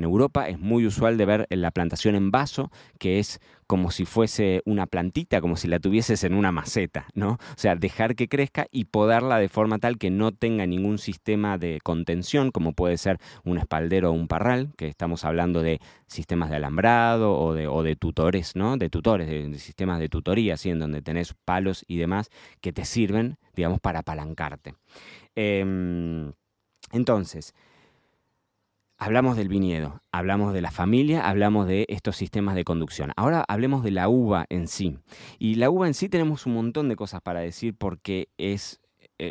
Europa 0.02 0.48
es 0.48 0.58
muy 0.58 0.86
usual 0.86 1.16
de 1.18 1.26
ver 1.26 1.46
la 1.50 1.70
plantación 1.70 2.14
en 2.14 2.30
vaso, 2.30 2.70
que 2.98 3.18
es 3.18 3.40
como 3.66 3.92
si 3.92 4.04
fuese 4.04 4.62
una 4.64 4.86
plantita, 4.86 5.40
como 5.40 5.56
si 5.56 5.68
la 5.68 5.78
tuvieses 5.78 6.24
en 6.24 6.34
una 6.34 6.50
maceta, 6.50 7.06
¿no? 7.14 7.34
O 7.34 7.56
sea, 7.56 7.76
dejar 7.76 8.16
que 8.16 8.26
crezca 8.28 8.66
y 8.72 8.86
podarla 8.86 9.38
de 9.38 9.48
forma 9.48 9.78
tal 9.78 9.96
que 9.96 10.10
no 10.10 10.32
tenga 10.32 10.66
ningún 10.66 10.98
sistema 10.98 11.56
de 11.56 11.78
contención, 11.84 12.50
como 12.50 12.72
puede 12.72 12.98
ser 12.98 13.18
un 13.44 13.58
espaldero 13.58 14.10
o 14.10 14.12
un 14.12 14.26
parral, 14.26 14.72
que 14.76 14.88
estamos 14.88 15.24
hablando 15.24 15.62
de 15.62 15.80
sistemas 16.08 16.50
de 16.50 16.56
alambrado 16.56 17.38
o 17.38 17.82
de 17.82 17.96
tutores, 17.96 18.56
¿no? 18.56 18.76
De 18.76 18.90
tutores, 18.90 19.28
de, 19.28 19.58
sistemas 19.58 19.89
de 19.98 20.08
tutoría, 20.08 20.56
en 20.64 20.78
donde 20.78 21.02
tenés 21.02 21.34
palos 21.44 21.84
y 21.88 21.96
demás 21.96 22.30
que 22.60 22.72
te 22.72 22.84
sirven, 22.84 23.38
digamos, 23.54 23.80
para 23.80 24.00
apalancarte. 24.00 24.74
Em, 25.34 26.32
entonces, 26.92 27.54
Hablamos 29.02 29.38
del 29.38 29.48
viñedo, 29.48 30.02
hablamos 30.12 30.52
de 30.52 30.60
la 30.60 30.70
familia, 30.70 31.26
hablamos 31.26 31.66
de 31.66 31.86
estos 31.88 32.16
sistemas 32.16 32.54
de 32.54 32.64
conducción. 32.64 33.12
Ahora 33.16 33.46
hablemos 33.48 33.82
de 33.82 33.92
la 33.92 34.10
uva 34.10 34.44
en 34.50 34.68
sí. 34.68 34.98
Y 35.38 35.54
la 35.54 35.70
uva 35.70 35.86
en 35.86 35.94
sí 35.94 36.10
tenemos 36.10 36.44
un 36.44 36.52
montón 36.52 36.90
de 36.90 36.96
cosas 36.96 37.22
para 37.22 37.40
decir 37.40 37.74
porque 37.74 38.28
es 38.36 38.78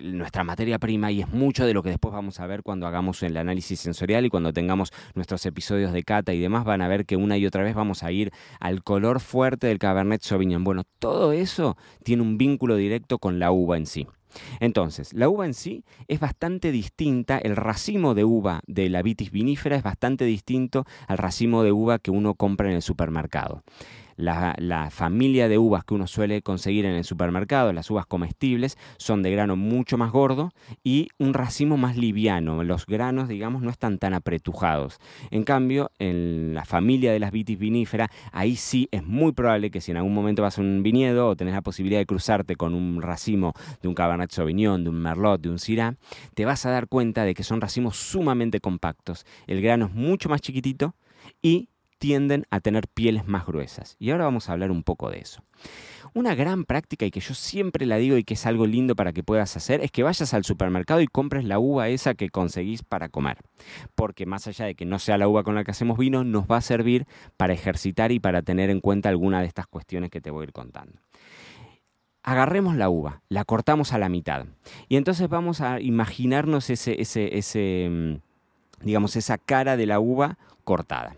nuestra 0.04 0.44
materia 0.44 0.80
prima 0.80 1.12
y 1.12 1.22
es 1.22 1.30
mucho 1.30 1.66
de 1.66 1.74
lo 1.74 1.84
que 1.84 1.90
después 1.90 2.14
vamos 2.14 2.40
a 2.40 2.48
ver 2.48 2.64
cuando 2.64 2.88
hagamos 2.88 3.24
el 3.24 3.36
análisis 3.38 3.80
sensorial 3.80 4.26
y 4.26 4.30
cuando 4.30 4.54
tengamos 4.54 4.92
nuestros 5.16 5.46
episodios 5.46 5.94
de 5.94 6.04
cata 6.04 6.34
y 6.34 6.40
demás, 6.40 6.66
van 6.66 6.82
a 6.82 6.88
ver 6.88 7.06
que 7.06 7.16
una 7.16 7.38
y 7.38 7.46
otra 7.46 7.64
vez 7.64 7.76
vamos 7.76 8.04
a 8.04 8.12
ir 8.12 8.32
al 8.60 8.84
color 8.84 9.20
fuerte 9.20 9.68
del 9.68 9.80
Cabernet 9.80 10.22
Sauvignon. 10.22 10.64
Bueno, 10.64 10.84
todo 11.00 11.32
eso 11.32 11.78
tiene 12.04 12.22
un 12.22 12.38
vínculo 12.38 12.76
directo 12.76 13.20
con 13.20 13.40
la 13.40 13.52
uva 13.52 13.78
en 13.78 13.86
sí. 13.86 14.08
Entonces, 14.60 15.14
la 15.14 15.28
uva 15.28 15.46
en 15.46 15.54
sí 15.54 15.84
es 16.08 16.20
bastante 16.20 16.72
distinta, 16.72 17.40
el 17.40 17.56
racimo 17.56 18.14
de 18.14 18.26
uva 18.26 18.62
de 18.68 18.90
la 18.90 19.02
vitis 19.02 19.32
vinífera 19.32 19.76
es 19.76 19.84
bastante 19.84 20.26
distinto 20.26 20.86
al 21.08 21.18
racimo 21.18 21.64
de 21.64 21.72
uva 21.72 22.00
que 22.00 22.12
uno 22.12 22.36
compra 22.36 22.70
en 22.70 22.76
el 22.76 22.82
supermercado 22.82 23.64
la, 24.20 24.90
familia 24.92 25.48
de 25.48 25.58
uvas 25.58 25.84
que 25.84 25.94
uno 25.94 26.08
suele 26.08 26.42
conseguir 26.42 26.86
en 26.86 26.96
el 26.96 27.04
supermercado, 27.04 27.72
las 27.74 27.90
uvas 27.90 28.06
comestibles, 28.06 28.78
son 28.98 29.24
de 29.24 29.32
grano 29.32 29.56
mucho 29.56 29.98
más 29.98 30.12
gordo 30.12 30.52
y 30.84 31.08
un 31.18 31.34
racimo 31.34 31.78
más 31.78 31.96
liviano. 31.98 32.64
Los 32.64 32.86
granos, 32.86 33.30
digamos, 33.30 33.62
no 33.62 33.70
están 33.70 33.98
tan 33.98 34.14
apretujados. 34.14 35.00
En 35.32 35.44
cambio, 35.44 35.92
en 36.00 36.54
la 36.54 36.66
familia 36.66 37.14
de 37.14 37.20
las 37.20 37.32
vitis 37.32 37.58
vinífera, 37.58 38.10
ahí 38.32 38.56
sí 38.56 38.90
es 38.92 39.06
muy 39.06 39.32
probable 39.32 39.72
que 39.72 39.82
si 39.82 39.92
en 39.92 39.98
algún 39.98 40.14
momento 40.14 40.42
vas 40.42 40.58
a 40.58 40.62
un 40.62 40.84
viñedo 40.84 41.30
o 41.30 41.36
tenés 41.36 41.54
la 41.54 41.62
posibilidad 41.62 42.00
de 42.00 42.06
cruzarte 42.06 42.56
con 42.56 42.74
un 42.74 43.02
racimo 43.02 43.54
de 43.82 43.88
un 43.88 43.94
Cabernet 43.94 44.32
Sauvignon, 44.32 44.84
de 44.84 44.90
un 44.90 45.02
Merlot, 45.02 45.42
de 45.42 45.50
un 45.50 45.60
Syrah, 45.60 45.96
te 46.34 46.46
vas 46.46 46.66
a 46.66 46.72
dar 46.72 46.88
cuenta 46.88 47.24
de 47.24 47.34
que 47.34 47.44
son 47.44 47.62
racimos 47.62 47.96
sumamente 47.98 48.60
compactos. 48.60 49.26
El 49.48 49.62
grano 49.62 49.86
es 49.86 49.94
mucho 49.94 50.30
más 50.30 50.42
chiquitito 50.42 50.96
y 51.42 51.70
tienden 52.00 52.48
a 52.50 52.60
tener 52.62 52.88
pieles 52.88 53.28
más 53.28 53.46
gruesas. 53.46 53.96
Y 54.00 54.10
ahora 54.10 54.26
vamos 54.26 54.50
a 54.50 54.54
hablar 54.54 54.72
un 54.72 54.84
poco 54.84 55.12
de 55.12 55.20
eso. 55.20 55.44
Una 56.16 56.34
gran 56.34 56.66
práctica 56.66 57.06
y 57.06 57.12
que 57.12 57.20
yo 57.20 57.36
siempre 57.36 57.86
la 57.86 57.98
digo 57.98 58.18
y 58.18 58.24
que 58.24 58.34
es 58.34 58.46
algo 58.48 58.66
lindo 58.66 58.96
para 58.96 59.14
que 59.14 59.22
puedas 59.22 59.56
hacer 59.56 59.82
es 59.82 59.92
que 59.92 60.02
vayas 60.02 60.34
al 60.34 60.44
supermercado 60.44 61.02
y 61.02 61.08
compres 61.08 61.46
la 61.46 61.60
uva 61.60 61.90
esa 61.90 62.16
que 62.16 62.30
conseguís 62.30 62.82
para 62.82 63.10
comer. 63.10 63.38
Porque 63.94 64.26
más 64.26 64.48
allá 64.48 64.66
de 64.66 64.76
que 64.76 64.86
no 64.86 64.98
sea 64.98 65.20
la 65.20 65.28
uva 65.28 65.44
con 65.44 65.54
la 65.54 65.64
que 65.64 65.72
hacemos 65.72 66.00
vino, 66.00 66.24
nos 66.24 66.46
va 66.48 66.58
a 66.58 66.62
servir 66.62 67.06
para 67.38 67.54
ejercitar 67.54 68.12
y 68.12 68.20
para 68.20 68.42
tener 68.42 68.72
en 68.72 68.80
cuenta 68.80 69.10
alguna 69.10 69.42
de 69.42 69.48
estas 69.48 69.68
cuestiones 69.68 70.10
que 70.10 70.22
te 70.22 70.32
voy 70.32 70.42
a 70.42 70.44
ir 70.46 70.54
contando 70.54 71.00
agarremos 72.22 72.76
la 72.76 72.90
uva, 72.90 73.22
la 73.30 73.44
cortamos 73.44 73.94
a 73.94 73.98
la 73.98 74.10
mitad. 74.10 74.46
Y 74.88 74.98
entonces 74.98 75.30
vamos 75.30 75.62
a 75.62 75.80
imaginarnos 75.80 76.70
ese, 76.70 77.02
ese, 77.02 77.38
ese, 77.38 77.88
mm, 77.90 78.86
digamos, 78.86 79.16
esa 79.16 79.38
cara 79.38 79.78
de 79.78 79.86
la 79.86 80.00
uva 80.00 80.38
cortada. 80.64 81.16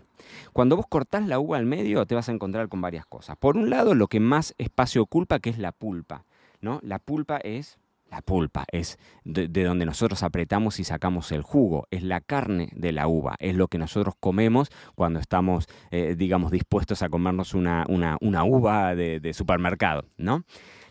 Cuando 0.52 0.76
vos 0.76 0.86
cortás 0.88 1.26
la 1.26 1.38
uva 1.38 1.56
al 1.56 1.66
medio, 1.66 2.06
te 2.06 2.14
vas 2.14 2.28
a 2.28 2.32
encontrar 2.32 2.68
con 2.68 2.80
varias 2.80 3.06
cosas. 3.06 3.36
Por 3.36 3.56
un 3.56 3.70
lado, 3.70 3.94
lo 3.94 4.08
que 4.08 4.20
más 4.20 4.54
espacio 4.58 5.02
ocupa, 5.02 5.38
que 5.38 5.50
es 5.50 5.58
la 5.58 5.72
pulpa. 5.72 6.24
¿no? 6.60 6.80
La 6.82 6.98
pulpa 6.98 7.38
es 7.38 7.78
la 8.10 8.20
pulpa, 8.20 8.66
es 8.70 8.98
de, 9.24 9.48
donde 9.48 9.86
nosotros 9.86 10.22
apretamos 10.22 10.78
y 10.78 10.84
sacamos 10.84 11.32
el 11.32 11.40
jugo, 11.40 11.88
es 11.90 12.02
la 12.02 12.20
carne 12.20 12.68
de 12.76 12.92
la 12.92 13.08
uva, 13.08 13.36
es 13.38 13.56
lo 13.56 13.68
que 13.68 13.78
nosotros 13.78 14.14
comemos 14.20 14.68
cuando 14.94 15.18
estamos, 15.18 15.66
eh, 15.90 16.14
digamos, 16.14 16.50
dispuestos 16.50 17.02
a 17.02 17.08
comernos 17.08 17.54
una, 17.54 17.86
una, 17.88 18.44
uva 18.44 18.94
de, 18.94 19.18
de 19.18 19.32
supermercado, 19.32 20.04
¿no? 20.18 20.44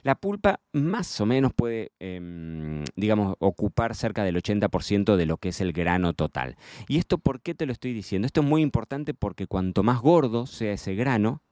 La 0.03 0.15
pulpa 0.15 0.59
más 0.73 1.21
o 1.21 1.25
menos 1.25 1.53
puede, 1.53 1.91
em, 1.99 2.83
digamos, 2.95 3.35
ocupar 3.39 3.95
cerca 3.95 4.23
del 4.23 4.37
80% 4.37 5.17
de 5.17 5.25
lo 5.25 5.37
que 5.37 5.49
es 5.49 5.61
el 5.61 5.73
grano 5.73 6.13
total. 6.13 6.55
¿Y 6.87 6.97
esto 6.97 7.17
por 7.17 7.41
qué 7.41 7.53
te 7.53 7.65
lo 7.65 7.71
estoy 7.71 7.93
diciendo? 7.93 8.25
Esto 8.25 8.41
es 8.41 8.47
muy 8.47 8.61
importante 8.61 9.13
porque 9.13 9.47
cuanto 9.47 9.83
más 9.83 10.01
gordo 10.01 10.47
sea 10.47 10.73
ese 10.73 10.95
grano, 10.95 11.43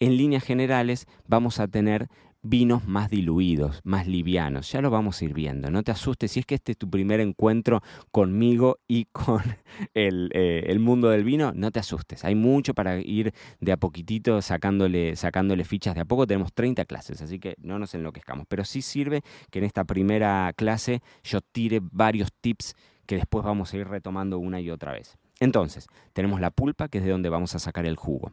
en 0.00 0.16
líneas 0.16 0.44
generales 0.44 1.06
vamos 1.26 1.60
a 1.60 1.68
tener 1.68 2.08
vinos 2.42 2.86
más 2.86 3.08
diluidos, 3.08 3.80
más 3.84 4.06
livianos. 4.06 4.70
Ya 4.72 4.80
lo 4.80 4.90
vamos 4.90 5.20
a 5.20 5.24
ir 5.24 5.32
viendo. 5.32 5.70
No 5.70 5.82
te 5.82 5.92
asustes 5.92 6.32
si 6.32 6.40
es 6.40 6.46
que 6.46 6.56
este 6.56 6.72
es 6.72 6.78
tu 6.78 6.90
primer 6.90 7.20
encuentro 7.20 7.82
conmigo 8.10 8.80
y 8.88 9.04
con 9.12 9.42
eh, 9.94 10.64
el, 10.66 10.78
mundo 10.80 11.08
del 11.08 11.24
vino. 11.24 11.52
No 11.54 11.70
te 11.70 11.80
asustes. 11.80 12.24
Hay 12.24 12.34
mucho 12.34 12.74
para 12.74 12.98
ir 12.98 13.32
de 13.60 13.72
a 13.72 13.76
poquitito 13.76 14.42
sacándole, 14.42 15.16
sacándole 15.16 15.64
fichas. 15.64 15.94
De 15.94 16.00
a 16.00 16.04
poco 16.04 16.26
tenemos 16.26 16.52
30 16.52 16.84
clases, 16.84 17.22
así 17.22 17.38
que 17.38 17.54
no 17.58 17.78
nos 17.78 17.94
enloquezcamos. 17.94 18.46
Pero 18.48 18.64
sí 18.64 18.82
sirve 18.82 19.22
que 19.50 19.60
en 19.60 19.64
esta 19.64 19.84
primera 19.84 20.52
clase 20.56 21.02
yo 21.22 21.40
tire 21.40 21.80
varios 21.82 22.32
tips 22.40 22.74
que 23.06 23.16
después 23.16 23.44
vamos 23.44 23.72
a 23.72 23.76
ir 23.76 23.88
retomando 23.88 24.38
una 24.38 24.60
y 24.60 24.70
otra 24.70 24.92
vez. 24.92 25.16
Entonces, 25.40 25.88
tenemos 26.12 26.40
la 26.40 26.52
pulpa, 26.52 26.88
que 26.88 26.98
es 26.98 27.04
de 27.04 27.10
donde 27.10 27.28
vamos 27.28 27.54
a 27.56 27.58
sacar 27.58 27.84
el 27.84 27.96
jugo 27.96 28.30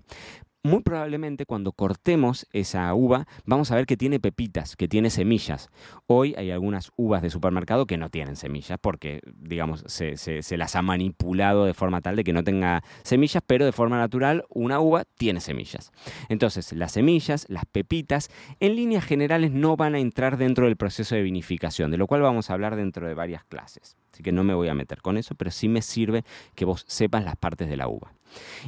muy 0.64 0.82
probablemente 0.82 1.46
cuando 1.46 1.72
cortemos 1.72 2.48
esa 2.52 2.94
uva 2.94 3.28
vamos 3.46 3.72
a 3.72 3.76
ver 3.76 3.86
que 3.86 3.98
tiene 3.98 4.20
pepitas, 4.20 4.76
que 4.76 4.88
tiene 4.88 5.10
semillas. 5.10 5.70
Hoy 6.08 6.36
hay 6.38 6.52
algunas 6.52 6.92
uvas 6.98 7.22
de 7.22 7.30
supermercado 7.30 7.86
que 7.86 7.98
no 7.98 8.10
tienen 8.10 8.36
semillas 8.36 8.78
porque, 8.82 9.22
digamos, 9.36 9.84
se, 9.88 10.18
se, 10.18 10.58
las 10.58 10.76
ha 10.76 10.82
manipulado 10.82 11.66
de 11.66 11.74
forma 11.74 12.02
tal 12.02 12.16
de 12.16 12.24
que 12.24 12.34
no 12.34 12.44
tenga 12.44 12.84
semillas, 13.04 13.42
pero 13.46 13.66
de 13.66 13.72
forma 13.72 13.98
natural 13.98 14.46
una 14.50 14.80
uva 14.80 15.06
tiene 15.18 15.40
semillas. 15.40 15.92
Entonces, 16.28 16.74
las 16.74 16.92
semillas, 16.92 17.46
las 17.50 17.66
pepitas, 17.66 18.30
en 18.60 18.76
líneas 18.76 19.06
generales 19.06 19.52
no 19.52 19.78
van 19.78 19.96
a 19.96 20.00
entrar 20.00 20.38
dentro 20.38 20.66
del 20.66 20.78
proceso 20.78 21.16
de 21.16 21.22
vinificación, 21.22 21.92
de 21.92 21.98
lo 21.98 22.08
cual 22.08 22.22
vamos 22.22 22.50
a 22.50 22.54
hablar 22.54 22.76
dentro 22.76 23.08
de 23.08 23.14
varias 23.14 23.44
clases. 23.46 23.99
Así 24.12 24.24
que 24.24 24.32
no 24.32 24.44
me 24.44 24.54
voy 24.54 24.68
a 24.68 24.74
meter 24.74 25.02
con 25.02 25.18
eso, 25.18 25.36
pero 25.36 25.52
sí 25.52 25.68
me 25.68 25.82
sirve 25.82 26.24
que 26.56 26.66
vos 26.66 26.86
sepas 26.88 27.24
las 27.24 27.36
partes 27.36 27.70
de 27.70 27.78
la 27.78 27.88
uva. 27.88 28.14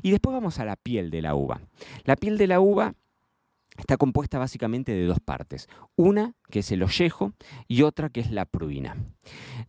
Y 0.01 0.11
después 0.11 0.33
vamos 0.33 0.59
a 0.59 0.65
la 0.65 0.75
piel 0.75 1.09
de 1.11 1.21
la 1.21 1.35
uva. 1.35 1.61
La 2.05 2.15
piel 2.15 2.37
de 2.37 2.47
la 2.47 2.59
uva 2.59 2.93
está 3.77 3.97
compuesta 3.97 4.39
básicamente 4.39 4.91
de 4.91 5.05
dos 5.05 5.19
partes. 5.19 5.67
Una, 5.95 6.33
que 6.49 6.59
es 6.59 6.71
el 6.71 6.83
ollejo, 6.83 7.33
y 7.67 7.83
otra, 7.83 8.09
que 8.09 8.21
es 8.21 8.31
la 8.31 8.45
pruina. 8.45 8.95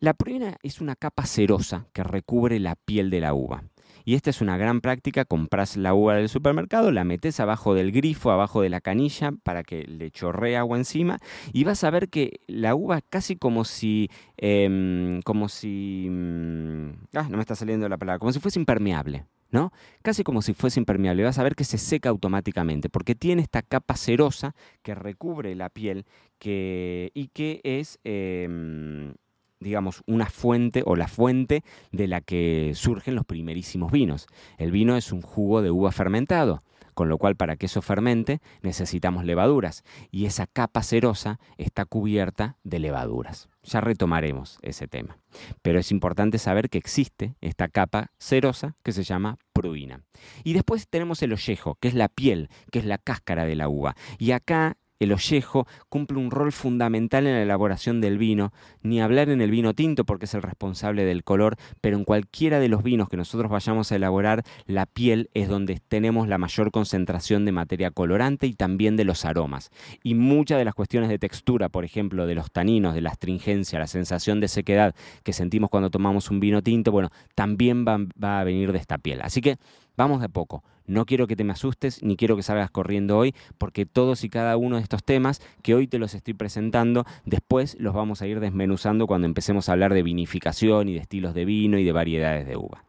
La 0.01 0.15
pruina 0.15 0.57
es 0.63 0.81
una 0.81 0.97
capa 0.97 1.27
cerosa 1.27 1.87
que 1.93 2.03
recubre 2.03 2.59
la 2.59 2.75
piel 2.75 3.11
de 3.11 3.21
la 3.21 3.35
uva. 3.35 3.65
Y 4.05 4.15
esta 4.15 4.31
es 4.31 4.41
una 4.41 4.57
gran 4.57 4.81
práctica, 4.81 5.25
compras 5.25 5.77
la 5.77 5.95
uva 5.95 6.17
del 6.17 6.29
supermercado, 6.29 6.91
la 6.91 7.05
metes 7.05 7.41
abajo 7.41 7.75
del 7.75 7.93
grifo, 7.93 8.31
abajo 8.31 8.63
de 8.63 8.69
la 8.69 8.81
canilla, 8.81 9.33
para 9.43 9.63
que 9.63 9.85
le 9.85 10.11
chorree 10.11 10.57
agua 10.57 10.77
encima, 10.79 11.19
y 11.53 11.65
vas 11.65 11.85
a 11.85 11.91
ver 11.91 12.09
que 12.09 12.41
la 12.47 12.75
uva 12.75 13.01
casi 13.01 13.37
como 13.37 13.65
si, 13.65 14.11
em, 14.37 15.23
como 15.23 15.49
si, 15.49 16.09
mm, 16.11 16.89
ah, 17.15 17.29
no 17.29 17.37
me 17.37 17.41
está 17.43 17.55
saliendo 17.55 17.89
la 17.89 17.99
palabra, 17.99 18.19
como 18.19 18.33
si 18.33 18.41
fuese 18.41 18.59
impermeable. 18.59 19.27
¿no? 19.53 19.71
Casi 20.03 20.25
como 20.25 20.43
si 20.43 20.55
fuese 20.55 20.81
impermeable. 20.81 21.23
Vas 21.23 21.39
a 21.39 21.43
ver 21.43 21.55
que 21.55 21.65
se 21.65 21.79
seca 21.79 22.09
automáticamente 22.09 22.89
porque 22.89 23.15
tiene 23.15 23.43
esta 23.43 23.63
capa 23.63 23.97
cerosa 23.97 24.55
que 24.83 24.95
recubre 24.95 25.55
la 25.55 25.69
piel 25.69 26.07
que, 26.39 27.13
y 27.15 27.29
que 27.29 27.61
es, 27.63 28.01
em, 28.03 29.15
digamos, 29.63 30.03
una 30.07 30.27
fuente 30.27 30.83
o 30.85 30.97
la 30.97 31.09
fuente 31.09 31.65
de 31.91 32.09
la 32.09 32.21
que 32.21 32.73
surgen 32.75 33.15
los 33.15 33.25
primerísimos 33.25 33.93
vinos. 33.93 34.27
El 34.59 34.71
vino 34.71 34.97
es 34.97 35.13
un 35.13 35.23
jugo 35.23 35.63
de 35.63 35.71
uva 35.71 35.93
fermentado 35.93 36.63
con 36.95 37.09
lo 37.09 37.19
cual 37.19 37.37
para 37.37 37.57
que 37.57 37.67
eso 37.67 37.83
fermente 37.83 38.41
necesitamos 38.63 39.25
levaduras 39.25 39.85
y 40.11 40.27
esa 40.27 40.47
capa 40.47 40.83
cerosa 40.83 41.41
está 41.57 41.85
cubierta 41.85 42.57
de 42.65 42.79
levaduras. 42.79 43.49
Ya 43.65 43.81
retomaremos 43.81 44.59
ese 44.63 44.89
tema. 44.89 45.19
Pero 45.63 45.79
es 45.79 45.93
importante 45.93 46.39
saber 46.39 46.69
que 46.69 46.79
existe 46.79 47.37
esta 47.41 47.69
capa 47.69 48.11
cerosa 48.19 48.77
que 48.83 48.93
se 48.93 49.05
llama 49.05 49.39
pruina. 49.53 50.03
Y 50.43 50.53
después 50.53 50.89
tenemos 50.89 51.23
el 51.23 51.33
ollejo, 51.33 51.77
que 51.77 51.89
es 51.89 51.95
la 51.95 52.09
piel, 52.09 52.51
que 52.71 52.81
es 52.81 52.85
la 52.85 52.99
cáscara 52.99 53.45
de 53.45 53.55
la 53.55 53.69
uva. 53.69 53.95
Y 54.19 54.33
acá 54.33 54.77
el 55.05 55.13
ollejo 55.13 55.67
cumple 55.89 56.19
un 56.19 56.31
rol 56.31 56.53
fundamental 56.53 57.27
en 57.27 57.35
la 57.35 57.43
elaboración 57.43 58.01
del 58.01 58.19
vino, 58.19 58.53
ni 58.83 59.01
hablar 59.01 59.29
en 59.29 59.41
el 59.41 59.51
vino 59.51 59.75
tinto 59.75 60.05
porque 60.05 60.27
es 60.27 60.35
el 60.35 60.43
responsable 60.43 61.05
del 61.05 61.25
color, 61.25 61.57
pero 61.81 61.97
en 61.97 62.05
cualquiera 62.05 62.61
de 62.61 62.69
los 62.69 62.83
vinos 62.83 63.09
que 63.09 63.17
nosotros 63.17 63.51
vayamos 63.51 63.93
a 63.93 63.97
elaborar, 63.97 64.43
la 64.67 64.87
piel 64.87 65.31
es 65.35 65.49
donde 65.49 65.81
tenemos 65.89 66.29
la 66.29 66.39
mayor 66.39 66.71
concentración 66.71 67.45
de 67.45 67.53
materia 67.53 67.91
colorante 67.91 68.47
y 68.47 68.55
también 68.55 68.97
de 68.97 69.05
los 69.05 69.25
aromas. 69.25 69.71
Y 70.03 70.15
muchas 70.15 70.59
de 70.59 70.65
las 70.65 70.75
cuestiones 70.75 71.09
de 71.09 71.19
textura, 71.19 71.69
por 71.69 71.85
ejemplo, 71.85 72.27
de 72.27 72.35
los 72.35 72.51
taninos, 72.51 72.95
de 72.95 73.01
la 73.01 73.11
astringencia, 73.11 73.79
la 73.79 73.87
sensación 73.87 74.41
de 74.41 74.49
sequedad 74.49 74.95
que 75.23 75.33
sentimos 75.33 75.71
cuando 75.71 75.91
tomamos 75.91 76.31
un 76.31 76.41
vino 76.41 76.63
tinto, 76.63 76.93
bueno, 76.93 77.11
también 77.35 77.85
va, 77.87 77.99
va 78.23 78.41
a 78.41 78.45
venir 78.45 78.73
de 78.73 78.79
esta 78.79 78.99
piel. 78.99 79.21
Así 79.23 79.41
que 79.41 79.59
vamos 79.97 80.21
de 80.21 80.29
poco. 80.29 80.63
No 80.87 81.07
quiero 81.07 81.27
que 81.27 81.37
te 81.37 81.45
me 81.45 81.53
asustes 81.53 82.03
ni 82.03 82.17
quiero 82.17 82.37
que 82.37 82.43
salgas 82.43 82.71
corriendo 82.71 83.17
hoy, 83.17 83.35
porque 83.57 83.87
todos 83.87 84.25
y 84.25 84.29
cada 84.29 84.57
uno 84.57 84.77
de 84.77 84.83
estos 84.83 85.05
temas 85.05 85.41
que 85.63 85.75
hoy 85.75 85.87
te 85.87 85.99
los 85.99 86.15
estoy 86.15 86.35
presentando, 86.35 87.05
después 87.25 87.77
los 87.79 87.95
vamos 87.95 88.21
a 88.21 88.27
ir 88.27 88.41
desmenuzando 88.41 89.07
cuando 89.07 89.27
empecemos 89.27 89.69
a 89.69 89.73
hablar 89.73 89.95
de 89.95 90.03
vinificación 90.03 90.89
y 90.89 90.95
de 90.95 91.01
estilos 91.01 91.35
de 91.35 91.45
vino 91.45 91.79
y 91.79 91.85
de 91.85 91.93
variedades 91.93 92.47
de 92.47 92.57
uva. 92.57 92.85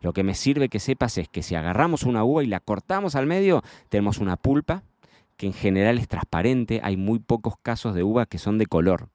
Lo 0.00 0.12
que 0.12 0.22
me 0.22 0.34
sirve 0.34 0.68
que 0.68 0.78
sepas 0.78 1.18
es 1.18 1.28
que 1.28 1.42
si 1.42 1.54
agarramos 1.54 2.02
una 2.02 2.22
uva 2.22 2.44
y 2.44 2.46
la 2.46 2.60
cortamos 2.60 3.14
al 3.14 3.26
medio, 3.26 3.62
tenemos 3.88 4.18
una 4.18 4.36
pulpa 4.36 4.82
que 5.36 5.46
en 5.46 5.52
general 5.52 5.98
es 5.98 6.08
transparente, 6.08 6.80
hay 6.82 6.96
muy 6.96 7.18
pocos 7.18 7.54
casos 7.62 7.94
de 7.94 8.02
uva 8.02 8.26
que 8.26 8.38
son 8.38 8.58
de 8.58 8.66
color. 8.66 9.08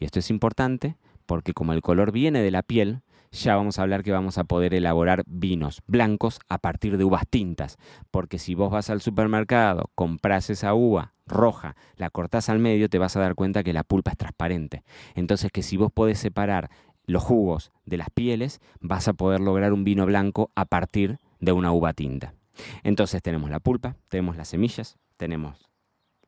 Y 0.00 0.04
esto 0.04 0.18
es 0.18 0.30
importante 0.30 0.96
porque 1.26 1.52
como 1.52 1.72
el 1.72 1.82
color 1.82 2.10
viene 2.10 2.42
de 2.42 2.50
la 2.50 2.62
piel, 2.62 3.02
ya 3.32 3.56
vamos 3.56 3.78
a 3.78 3.82
hablar 3.82 4.02
que 4.02 4.12
vamos 4.12 4.38
a 4.38 4.44
poder 4.44 4.74
elaborar 4.74 5.24
vinos 5.26 5.80
blancos 5.86 6.38
a 6.48 6.58
partir 6.58 6.98
de 6.98 7.04
uvas 7.04 7.24
tintas. 7.28 7.78
Porque 8.10 8.38
si 8.38 8.54
vos 8.54 8.70
vas 8.70 8.90
al 8.90 9.00
supermercado, 9.00 9.90
compras 9.94 10.50
esa 10.50 10.74
uva 10.74 11.14
roja, 11.26 11.76
la 11.96 12.10
cortás 12.10 12.48
al 12.48 12.58
medio, 12.58 12.88
te 12.88 12.98
vas 12.98 13.16
a 13.16 13.20
dar 13.20 13.34
cuenta 13.34 13.62
que 13.62 13.72
la 13.72 13.84
pulpa 13.84 14.10
es 14.10 14.18
transparente. 14.18 14.84
Entonces 15.14 15.50
que 15.50 15.62
si 15.62 15.76
vos 15.76 15.90
podés 15.90 16.18
separar 16.18 16.70
los 17.06 17.22
jugos 17.22 17.72
de 17.84 17.96
las 17.96 18.10
pieles, 18.10 18.60
vas 18.80 19.08
a 19.08 19.14
poder 19.14 19.40
lograr 19.40 19.72
un 19.72 19.84
vino 19.84 20.06
blanco 20.06 20.50
a 20.54 20.66
partir 20.66 21.18
de 21.40 21.52
una 21.52 21.72
uva 21.72 21.94
tinta. 21.94 22.34
Entonces 22.82 23.22
tenemos 23.22 23.50
la 23.50 23.60
pulpa, 23.60 23.96
tenemos 24.08 24.36
las 24.36 24.48
semillas, 24.48 24.98
tenemos 25.16 25.70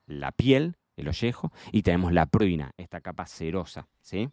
la 0.06 0.32
piel, 0.32 0.76
el 0.96 1.08
ollejo, 1.08 1.52
y 1.70 1.82
tenemos 1.82 2.12
la 2.12 2.26
pruina, 2.26 2.72
esta 2.76 3.00
capa 3.00 3.26
cerosa, 3.26 3.88
¿sí? 4.00 4.28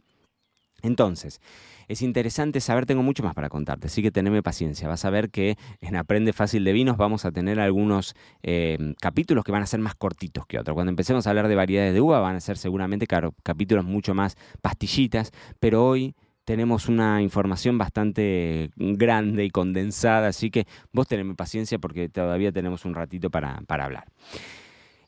Entonces, 0.82 1.42
es 1.88 2.02
interesante 2.02 2.62
saber, 2.62 2.86
tengo 2.86 3.04
mucho 3.04 3.24
más 3.24 3.34
para 3.34 3.50
contarte, 3.50 3.88
así 3.88 4.02
que 4.02 4.12
teneme 4.12 4.42
paciencia. 4.42 4.88
Vas 4.88 5.06
a 5.06 5.10
ver 5.10 5.30
que 5.30 5.58
en 5.82 5.96
Aprende 5.96 6.34
Fácil 6.34 6.64
de 6.64 6.74
Vinos 6.74 6.98
vamos 6.98 7.26
a 7.26 7.32
tener 7.32 7.60
algunos 7.60 8.16
eh, 8.44 8.94
capítulos 9.02 9.44
que 9.44 9.52
van 9.52 9.64
a 9.64 9.68
ser 9.68 9.80
más 9.80 9.96
cortitos 9.96 10.46
que 10.46 10.60
otros. 10.60 10.74
Cuando 10.74 10.90
empecemos 10.90 11.28
a 11.28 11.32
hablar 11.32 11.48
de 11.48 11.56
variedades 11.56 11.94
de 11.94 12.02
uva 12.02 12.20
van 12.20 12.38
a 12.38 12.40
ser 12.40 12.58
seguramente 12.58 13.08
capítulos 13.08 13.86
mucho 13.86 14.14
más 14.14 14.38
pastillitas, 14.62 15.32
pero 15.60 15.86
hoy 15.86 16.16
tenemos 16.46 16.88
una 16.88 17.22
información 17.22 17.78
bastante 17.78 18.72
grande 18.76 19.46
y 19.46 19.50
condensada, 19.50 20.30
así 20.30 20.50
que 20.50 20.66
vos 20.92 21.08
teneme 21.08 21.36
paciencia 21.36 21.78
porque 21.78 22.10
todavía 22.10 22.52
tenemos 22.52 22.86
un 22.86 22.96
ratito 22.96 23.30
para 23.30 23.64
hablar. 23.68 24.06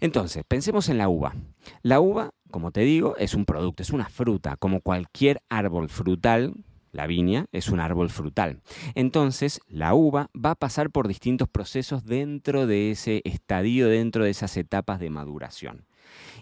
Entonces, 0.03 0.43
pensemos 0.47 0.89
en 0.89 0.99
la 0.99 1.09
uva. 1.09 1.33
La 1.81 1.99
uva 1.99 2.31
como 2.53 2.71
te 2.71 2.81
digo, 2.81 3.17
es 3.17 3.33
un 3.33 3.45
producto, 3.45 3.81
es 3.81 3.89
una 3.89 4.09
fruta, 4.09 4.57
como 4.57 4.81
cualquier 4.81 5.41
árbol 5.49 5.89
frutal 5.89 6.53
la 6.91 7.07
viña 7.07 7.47
es 7.51 7.69
un 7.69 7.79
árbol 7.79 8.11
frutal. 8.11 8.61
Entonces, 8.93 9.59
la 9.67 9.95
uva 9.95 10.29
va 10.33 10.51
a 10.51 10.55
pasar 10.55 10.91
por 10.91 11.07
distintos 11.07 11.49
procesos 11.49 12.05
dentro 12.05 12.67
de 12.67 12.91
ese 12.91 13.23
estadio, 13.25 13.87
dentro 13.87 14.23
de 14.23 14.29
esas 14.29 14.55
etapas 14.57 14.99
de 14.99 15.09
maduración. 15.09 15.87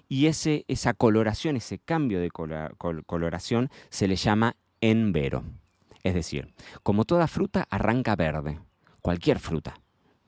Y 0.10 0.26
ese, 0.26 0.66
esa 0.68 0.94
coloración, 0.94 1.56
ese 1.56 1.80
cambio 1.80 2.20
de 2.20 2.30
coloración, 2.30 3.70
se 3.90 4.10
le 4.10 4.18
llama 4.18 4.58
envero. 4.82 5.46
Es 6.04 6.14
decir, 6.14 6.54
como 6.84 7.06
toda 7.06 7.28
fruta 7.28 7.66
arranca 7.70 8.18
verde, 8.18 8.60
cualquier 9.02 9.40
fruta, 9.40 9.76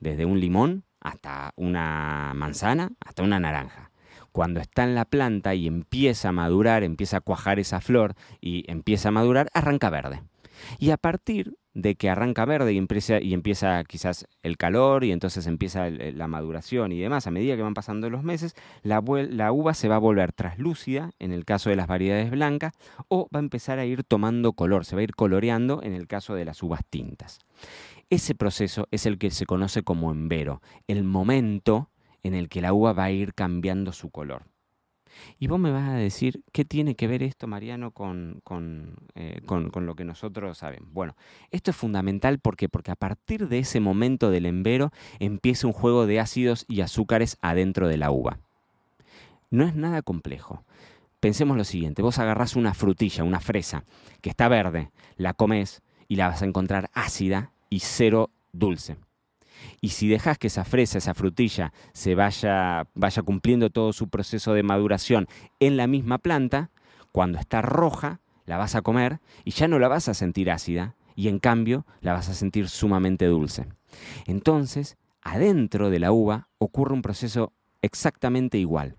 desde 0.00 0.24
un 0.24 0.40
limón 0.40 0.84
hasta 1.04 1.52
una 1.56 2.32
manzana, 2.34 2.90
hasta 3.00 3.22
una 3.22 3.38
naranja 3.38 3.92
cuando 4.34 4.58
está 4.58 4.82
en 4.82 4.96
la 4.96 5.04
planta 5.04 5.54
y 5.54 5.68
empieza 5.68 6.30
a 6.30 6.32
madurar, 6.32 6.82
empieza 6.82 7.18
a 7.18 7.20
cuajar 7.20 7.60
esa 7.60 7.80
flor 7.80 8.16
y 8.40 8.64
empieza 8.66 9.10
a 9.10 9.12
madurar, 9.12 9.48
arranca 9.54 9.90
verde. 9.90 10.24
Y 10.80 10.90
a 10.90 10.96
partir 10.96 11.56
de 11.72 11.94
que 11.94 12.10
arranca 12.10 12.44
verde 12.44 12.72
y 12.72 12.78
empieza, 12.78 13.20
y 13.20 13.32
empieza 13.32 13.82
quizás 13.84 14.26
el 14.42 14.56
calor 14.56 15.04
y 15.04 15.12
entonces 15.12 15.46
empieza 15.46 15.88
la 15.90 16.26
maduración 16.26 16.90
y 16.90 17.00
demás, 17.00 17.28
a 17.28 17.30
medida 17.30 17.54
que 17.54 17.62
van 17.62 17.74
pasando 17.74 18.10
los 18.10 18.24
meses, 18.24 18.54
la, 18.82 19.02
la, 19.30 19.52
uva 19.52 19.74
se 19.74 19.88
va 19.88 19.96
a 19.96 20.00
volver 20.00 20.32
traslúcida 20.32 21.12
en 21.20 21.32
el 21.32 21.44
caso 21.44 21.70
de 21.70 21.76
las 21.76 21.86
variedades 21.86 22.30
blancas 22.30 22.72
o 23.08 23.28
va 23.34 23.38
a 23.38 23.42
empezar 23.42 23.78
a 23.78 23.84
ir 23.84 24.04
tomando 24.04 24.52
color, 24.54 24.84
se 24.84 24.96
va 24.96 25.00
a 25.00 25.04
ir 25.04 25.14
coloreando 25.14 25.80
en 25.82 25.94
el 25.94 26.06
caso 26.06 26.34
de 26.34 26.44
las 26.44 26.62
uvas 26.62 26.80
tintas. 26.88 27.38
Ese 28.10 28.34
proceso 28.34 28.86
es 28.90 29.06
el 29.06 29.18
que 29.18 29.30
se 29.30 29.46
conoce 29.46 29.82
como 29.82 30.10
envero, 30.10 30.60
el 30.88 31.04
momento 31.04 31.90
en 32.22 32.34
el 32.34 32.48
que 32.48 32.60
la 32.60 32.72
uva 32.72 32.92
va 32.92 33.04
a 33.04 33.10
ir 33.10 33.34
cambiando 33.34 33.92
su 33.92 34.10
color. 34.10 34.46
Y 35.38 35.46
vos 35.46 35.58
me 35.58 35.70
vas 35.70 35.88
a 35.88 35.94
decir, 35.94 36.42
¿qué 36.52 36.64
tiene 36.64 36.96
que 36.96 37.06
ver 37.06 37.22
esto, 37.22 37.46
Mariano, 37.46 37.92
con, 37.92 38.42
eh, 39.14 39.40
con, 39.46 39.70
con, 39.70 39.86
lo 39.86 39.94
que 39.94 40.04
nosotros 40.04 40.58
sabemos? 40.58 40.92
Bueno, 40.92 41.16
esto 41.50 41.70
es 41.70 41.76
fundamental 41.76 42.40
porque, 42.40 42.68
porque 42.68 42.90
a 42.90 42.96
partir 42.96 43.48
de 43.48 43.60
ese 43.60 43.80
momento 43.80 44.30
del 44.30 44.46
embero 44.46 44.90
empieza 45.20 45.66
un 45.66 45.72
juego 45.72 46.06
de 46.06 46.20
ácidos 46.20 46.64
y 46.68 46.80
azúcares 46.80 47.38
adentro 47.40 47.88
de 47.88 47.96
la 47.96 48.10
uva. 48.10 48.40
No 49.50 49.64
es 49.64 49.76
nada 49.76 50.02
complejo. 50.02 50.64
Pensemos 51.20 51.56
lo 51.56 51.64
siguiente, 51.64 52.02
vos 52.02 52.18
agarrás 52.18 52.56
una 52.56 52.74
frutilla, 52.74 53.24
una 53.24 53.40
fresa, 53.40 53.84
que 54.20 54.30
está 54.30 54.48
verde, 54.48 54.90
la 55.16 55.32
comes 55.32 55.82
y 56.06 56.16
la 56.16 56.28
vas 56.28 56.42
a 56.42 56.44
encontrar 56.44 56.90
ácida 56.92 57.53
y 57.70 57.80
cero 57.80 58.30
dulce. 58.52 58.96
Y 59.80 59.90
si 59.90 60.08
dejas 60.08 60.38
que 60.38 60.48
esa 60.48 60.64
fresa, 60.64 60.98
esa 60.98 61.14
frutilla, 61.14 61.72
se 61.92 62.14
vaya, 62.14 62.86
vaya 62.94 63.22
cumpliendo 63.22 63.70
todo 63.70 63.92
su 63.92 64.08
proceso 64.08 64.54
de 64.54 64.62
maduración 64.62 65.26
en 65.60 65.76
la 65.76 65.86
misma 65.86 66.18
planta, 66.18 66.70
cuando 67.12 67.38
está 67.38 67.62
roja, 67.62 68.20
la 68.46 68.56
vas 68.56 68.74
a 68.74 68.82
comer 68.82 69.20
y 69.44 69.52
ya 69.52 69.68
no 69.68 69.78
la 69.78 69.88
vas 69.88 70.08
a 70.08 70.14
sentir 70.14 70.50
ácida 70.50 70.96
y 71.14 71.28
en 71.28 71.38
cambio 71.38 71.86
la 72.00 72.12
vas 72.12 72.28
a 72.28 72.34
sentir 72.34 72.68
sumamente 72.68 73.26
dulce. 73.26 73.66
Entonces, 74.26 74.96
adentro 75.22 75.90
de 75.90 76.00
la 76.00 76.12
uva 76.12 76.48
ocurre 76.58 76.92
un 76.94 77.02
proceso 77.02 77.52
exactamente 77.82 78.58
igual. 78.58 78.96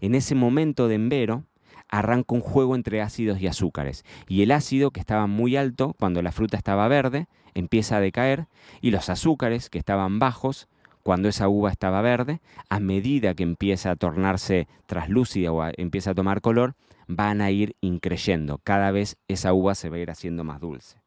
En 0.00 0.14
ese 0.14 0.34
momento 0.34 0.88
de 0.88 0.94
envero, 0.94 1.44
arranca 1.88 2.34
un 2.34 2.40
juego 2.40 2.74
entre 2.74 3.00
ácidos 3.00 3.40
y 3.40 3.46
azúcares. 3.46 4.04
Y 4.28 4.42
el 4.42 4.50
ácido, 4.50 4.90
que 4.90 5.00
estaba 5.00 5.26
muy 5.26 5.56
alto 5.56 5.94
cuando 5.98 6.22
la 6.22 6.32
fruta 6.32 6.56
estaba 6.56 6.88
verde, 6.88 7.26
empieza 7.54 7.96
a 7.96 8.00
decaer, 8.00 8.46
y 8.80 8.90
los 8.90 9.08
azúcares, 9.08 9.70
que 9.70 9.78
estaban 9.78 10.18
bajos 10.18 10.68
cuando 11.02 11.28
esa 11.28 11.48
uva 11.48 11.70
estaba 11.70 12.02
verde, 12.02 12.40
a 12.68 12.80
medida 12.80 13.34
que 13.34 13.44
empieza 13.44 13.92
a 13.92 13.96
tornarse 13.96 14.66
traslúcida 14.86 15.52
o 15.52 15.64
empieza 15.76 16.10
a 16.10 16.14
tomar 16.14 16.40
color, 16.40 16.74
van 17.06 17.40
a 17.40 17.50
ir 17.50 17.76
increyendo. 17.80 18.58
Cada 18.64 18.90
vez 18.90 19.16
esa 19.28 19.52
uva 19.52 19.74
se 19.74 19.88
va 19.88 19.96
a 19.96 20.00
ir 20.00 20.10
haciendo 20.10 20.42
más 20.42 20.60
dulce. 20.60 21.00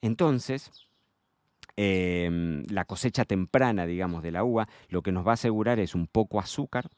Entonces, 0.00 0.70
em, 1.76 2.64
la 2.70 2.86
cosecha 2.86 3.26
temprana, 3.26 3.84
digamos, 3.84 4.22
de 4.22 4.30
la 4.30 4.42
uva, 4.42 4.68
lo 4.88 5.02
que 5.02 5.12
nos 5.12 5.26
va 5.26 5.32
a 5.32 5.34
asegurar 5.34 5.78
es 5.80 5.94
un 5.94 6.06
poco 6.06 6.40
azúcar 6.40 6.88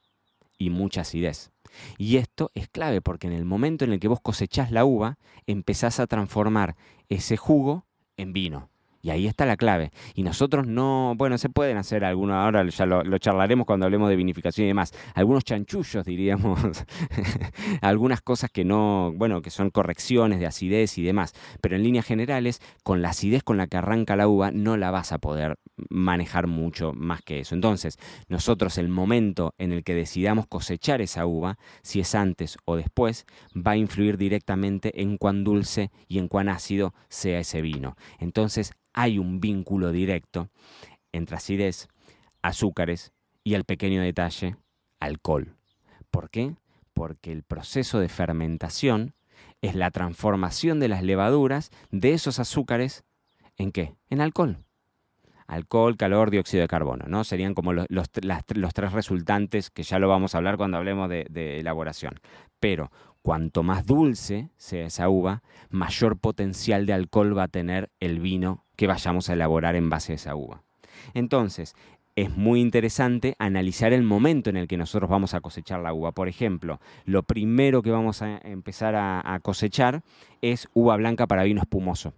y 0.59 0.71
mucha 0.71 1.03
acidez. 1.03 1.51
Y 1.97 2.17
esto 2.17 2.51
es 2.55 2.69
clave 2.69 3.01
porque 3.01 3.27
en 3.27 3.33
el 3.33 3.45
momento 3.45 3.85
en 3.85 3.93
el 3.93 4.01
que 4.01 4.09
vos 4.09 4.21
cosechás 4.21 4.71
la 4.71 4.85
uva, 4.85 5.19
empezás 5.47 6.01
a 6.01 6.07
transformar 6.07 6.77
ese 7.09 7.37
jugo 7.37 7.87
en 8.17 8.33
vino. 8.33 8.71
Y 9.01 9.11
ahí 9.11 9.27
está 9.27 9.47
la 9.47 9.57
clave. 9.57 9.91
Y 10.15 10.23
nosotros 10.23 10.67
no, 10.67 11.15
bueno, 11.17 11.39
se 11.39 11.49
pueden 11.49 11.77
hacer 11.77 12.05
algunos, 12.05 12.37
ahora 12.37 12.67
ya 12.69 12.87
lo, 12.87 13.19
charlaremos 13.19 13.67
cuando 13.67 13.87
hablemos 13.87 14.09
de 14.09 14.17
vinificación 14.17 14.65
y 14.65 14.69
demás, 14.69 14.93
algunos 15.15 15.45
chanchullos, 15.45 16.05
diríamos, 16.05 16.59
algunas 17.81 18.21
cosas 18.21 18.51
que 18.51 18.65
no, 18.65 19.13
bueno, 19.15 19.41
que 19.41 19.51
son 19.51 19.71
correcciones 19.71 20.41
de 20.41 20.47
acidez 20.47 20.99
y 20.99 21.03
demás. 21.03 21.33
Pero 21.61 21.77
en 21.77 21.83
líneas 21.85 22.07
generales, 22.07 22.61
con 22.83 23.03
la 23.03 23.11
acidez 23.11 23.43
con 23.43 23.57
la 23.57 23.67
que 23.67 23.77
arranca 23.77 24.17
la 24.17 24.29
uva, 24.29 24.51
no 24.51 24.77
la 24.77 24.91
vas 24.91 25.13
a 25.13 25.19
poder 25.19 25.59
manejar 25.91 26.47
mucho 26.47 26.93
más 26.93 27.23
que 27.23 27.41
eso. 27.41 27.55
Entonces, 27.55 27.99
nosotros 28.29 28.79
el 28.79 28.89
momento 28.89 29.55
en 29.59 29.73
el 29.73 29.85
que 29.85 29.95
decidamos 29.95 30.47
cosechar 30.47 31.01
esa 31.01 31.27
uva, 31.27 31.59
si 31.83 32.01
es 32.01 32.15
antes 32.15 32.57
o 32.65 32.77
después, 32.77 33.27
va 33.55 33.73
a 33.73 33.77
influir 33.77 34.17
directamente 34.17 35.01
en 35.01 35.19
cuán 35.19 35.45
dulce 35.45 35.91
y 36.09 36.19
en 36.19 36.29
cuán 36.29 36.49
ácido 36.49 36.95
sea 37.09 37.41
ese 37.41 37.63
vino. 37.63 37.97
Entonces, 38.19 38.73
hay 38.99 39.21
un 39.21 39.39
vínculo 39.39 39.93
directo 39.93 40.49
entre 41.13 41.37
acidez, 41.37 41.87
azúcares 42.43 43.13
y 43.45 43.55
el 43.55 43.63
pequeño 43.63 44.03
detalle, 44.03 44.57
alcohol. 44.99 45.55
¿Por 46.11 46.31
qué? 46.31 46.57
Porque 46.95 47.31
el 47.31 47.45
proceso 47.45 48.01
de 48.01 48.09
fermentación 48.09 49.15
es 49.63 49.77
la 49.77 49.93
transformación 49.93 50.81
de 50.81 50.89
las 50.89 51.05
levaduras 51.05 51.71
de 51.93 52.13
esos 52.13 52.41
azúcares 52.41 53.05
en 53.57 53.71
qué? 53.71 53.95
En 54.11 54.21
alcohol. 54.21 54.65
Alcohol, 55.47 55.97
calor, 55.97 56.33
dióxido 56.33 56.63
de 56.63 56.69
carbono, 56.69 57.05
¿no? 57.07 57.23
Serían 57.23 57.55
como 57.55 57.73
los, 57.73 58.11
tres 58.11 58.93
resultantes 58.93 59.71
que 59.71 59.85
ya 59.85 60.01
lo 60.01 60.09
vamos 60.09 60.35
a 60.35 60.39
hablar 60.39 60.57
cuando 60.57 60.77
hablemos 60.77 61.09
de 61.09 61.61
elaboración. 61.61 62.19
Pero 62.59 62.91
cuanto 63.23 63.63
más 63.63 63.87
dulce 63.87 64.51
sea 64.57 64.87
esa 64.87 65.09
uva, 65.09 65.43
mayor 65.71 66.19
potencial 66.19 66.87
de 66.87 66.93
alcohol 66.93 67.37
va 67.37 67.45
a 67.45 67.49
tener 67.49 67.91
el 68.01 68.21
vino 68.21 68.65
que 68.77 68.87
vayamos 68.87 69.29
a 69.29 69.35
elaborar 69.35 69.77
en 69.77 69.91
base 69.91 70.13
a 70.13 70.17
esa 70.17 70.35
uva. 70.35 70.63
Entonces, 71.15 71.75
es 72.17 72.37
muy 72.37 72.61
interesante 72.61 73.37
analizar 73.39 73.93
el 73.93 74.03
momento 74.03 74.51
en 74.51 74.57
el 74.57 74.67
que 74.67 74.77
nosotros 74.77 75.09
vamos 75.09 75.35
a 75.35 75.41
cosechar 75.41 75.81
la 75.81 75.93
uva. 75.93 76.11
Por 76.11 76.29
ejemplo, 76.29 76.81
lo 77.05 77.23
primero 77.23 77.81
que 77.81 77.93
vamos 77.93 78.23
a 78.23 78.39
empezar 78.39 78.97
a, 78.97 79.39
cosechar 79.41 80.03
es 80.43 80.69
uva 80.75 80.97
blanca 80.97 81.29
para 81.29 81.45
vino 81.45 81.61
espumoso. 81.61 82.15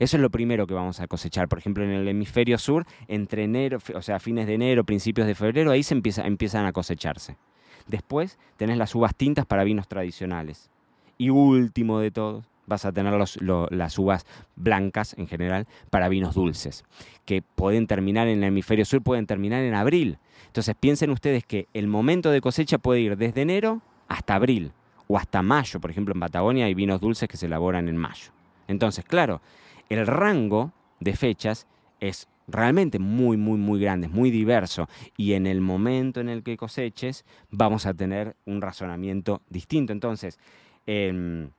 Eso 0.00 0.16
es 0.16 0.20
lo 0.20 0.30
primero 0.30 0.66
que 0.66 0.74
vamos 0.74 0.98
a 0.98 1.06
cosechar. 1.06 1.48
Por 1.48 1.60
ejemplo, 1.60 1.84
en 1.84 1.90
el 1.90 2.08
hemisferio 2.08 2.58
sur, 2.58 2.86
entre 3.06 3.44
enero, 3.44 3.78
o 3.94 4.02
sea, 4.02 4.18
fines 4.18 4.48
de 4.48 4.54
enero, 4.54 4.82
principios 4.82 5.28
de 5.28 5.36
febrero, 5.36 5.70
ahí 5.70 5.84
se 5.84 5.94
empieza, 5.94 6.26
empiezan 6.26 6.66
a 6.66 6.72
cosecharse. 6.72 7.36
Después 7.86 8.38
tenés 8.56 8.78
las 8.78 8.94
uvas 8.94 9.14
tintas 9.14 9.46
para 9.46 9.64
vinos 9.64 9.88
tradicionales. 9.88 10.70
Y 11.18 11.30
último 11.30 12.00
de 12.00 12.10
todos, 12.10 12.44
vas 12.66 12.84
a 12.84 12.92
tener 12.92 13.14
las 13.14 13.98
uvas 13.98 14.26
blancas 14.56 15.14
en 15.16 15.28
general 15.28 15.66
para 15.90 16.08
vinos 16.08 16.34
dulces, 16.34 16.84
que 17.24 17.42
pueden 17.42 17.86
terminar 17.86 18.28
en 18.28 18.38
el 18.38 18.44
hemisferio 18.44 18.84
sur, 18.84 19.02
pueden 19.02 19.26
terminar 19.26 19.62
en 19.62 19.74
abril. 19.74 20.18
Entonces 20.46 20.74
piensen 20.78 21.10
ustedes 21.10 21.44
que 21.44 21.68
el 21.74 21.86
momento 21.86 22.30
de 22.30 22.40
cosecha 22.40 22.78
puede 22.78 23.00
ir 23.00 23.16
desde 23.16 23.42
enero 23.42 23.82
hasta 24.08 24.34
abril 24.34 24.72
o 25.06 25.16
hasta 25.16 25.42
mayo. 25.42 25.80
Por 25.80 25.90
ejemplo, 25.90 26.12
en 26.14 26.20
Patagonia 26.20 26.66
hay 26.66 26.74
vinos 26.74 27.00
dulces 27.00 27.28
que 27.28 27.36
se 27.36 27.46
elaboran 27.46 27.88
en 27.88 27.96
mayo. 27.96 28.32
Entonces, 28.68 29.04
claro, 29.04 29.40
el 29.88 30.06
rango 30.06 30.72
de 30.98 31.14
fechas 31.14 31.66
es 32.00 32.28
realmente 32.46 32.98
muy, 32.98 33.36
muy, 33.36 33.58
muy 33.58 33.80
grande, 33.80 34.08
muy 34.08 34.30
diverso. 34.30 34.88
Y 35.16 35.34
en 35.34 35.46
el 35.46 35.60
momento 35.60 36.20
en 36.20 36.28
el 36.28 36.42
que 36.42 36.56
coseches, 36.56 37.24
vamos 37.50 37.86
a 37.86 37.94
tener 37.94 38.36
un 38.44 38.60
razonamiento 38.60 39.42
distinto. 39.50 39.92
Entonces, 39.92 40.38
em, 40.86 41.50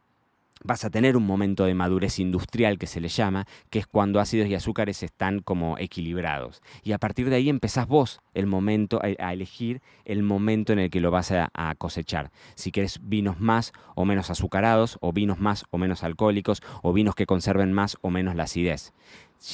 vas 0.64 0.84
a 0.86 0.90
tener 0.90 1.18
un 1.18 1.26
momento 1.26 1.66
de 1.66 1.74
madurez 1.74 2.20
industrial 2.20 2.78
que 2.78 2.88
se 2.88 3.02
le 3.02 3.10
llama, 3.10 3.46
que 3.70 3.80
es 3.80 3.88
cuando 3.88 4.20
ácidos 4.20 4.48
y 4.48 4.56
azúcares 4.56 5.04
están 5.04 5.40
como 5.40 5.78
equilibrados. 5.78 6.62
Y 6.84 6.94
a 6.94 6.98
partir 6.98 7.30
de 7.30 7.36
ahí 7.36 7.50
empezás 7.50 7.88
vos 7.88 8.20
el 8.34 8.48
momento 8.48 9.00
a, 9.02 9.34
elegir 9.34 9.82
el 10.06 10.24
momento 10.24 10.74
en 10.74 10.80
el 10.80 10.90
que 10.90 11.02
lo 11.02 11.12
vas 11.12 11.32
a, 11.32 11.50
a, 11.54 11.76
cosechar. 11.76 12.32
Si 12.56 12.72
querés 12.72 13.00
vinos 13.04 13.40
más 13.40 13.74
o 13.96 14.06
menos 14.06 14.30
azucarados, 14.30 14.98
o 15.02 15.14
vinos 15.14 15.40
más 15.40 15.66
o 15.70 15.78
menos 15.78 16.04
alcohólicos, 16.04 16.62
o 16.82 16.94
vinos 16.94 17.16
que 17.16 17.26
conserven 17.26 17.74
más 17.74 17.98
o 18.02 18.10
menos 18.10 18.36
la 18.36 18.44
acidez. 18.44 18.94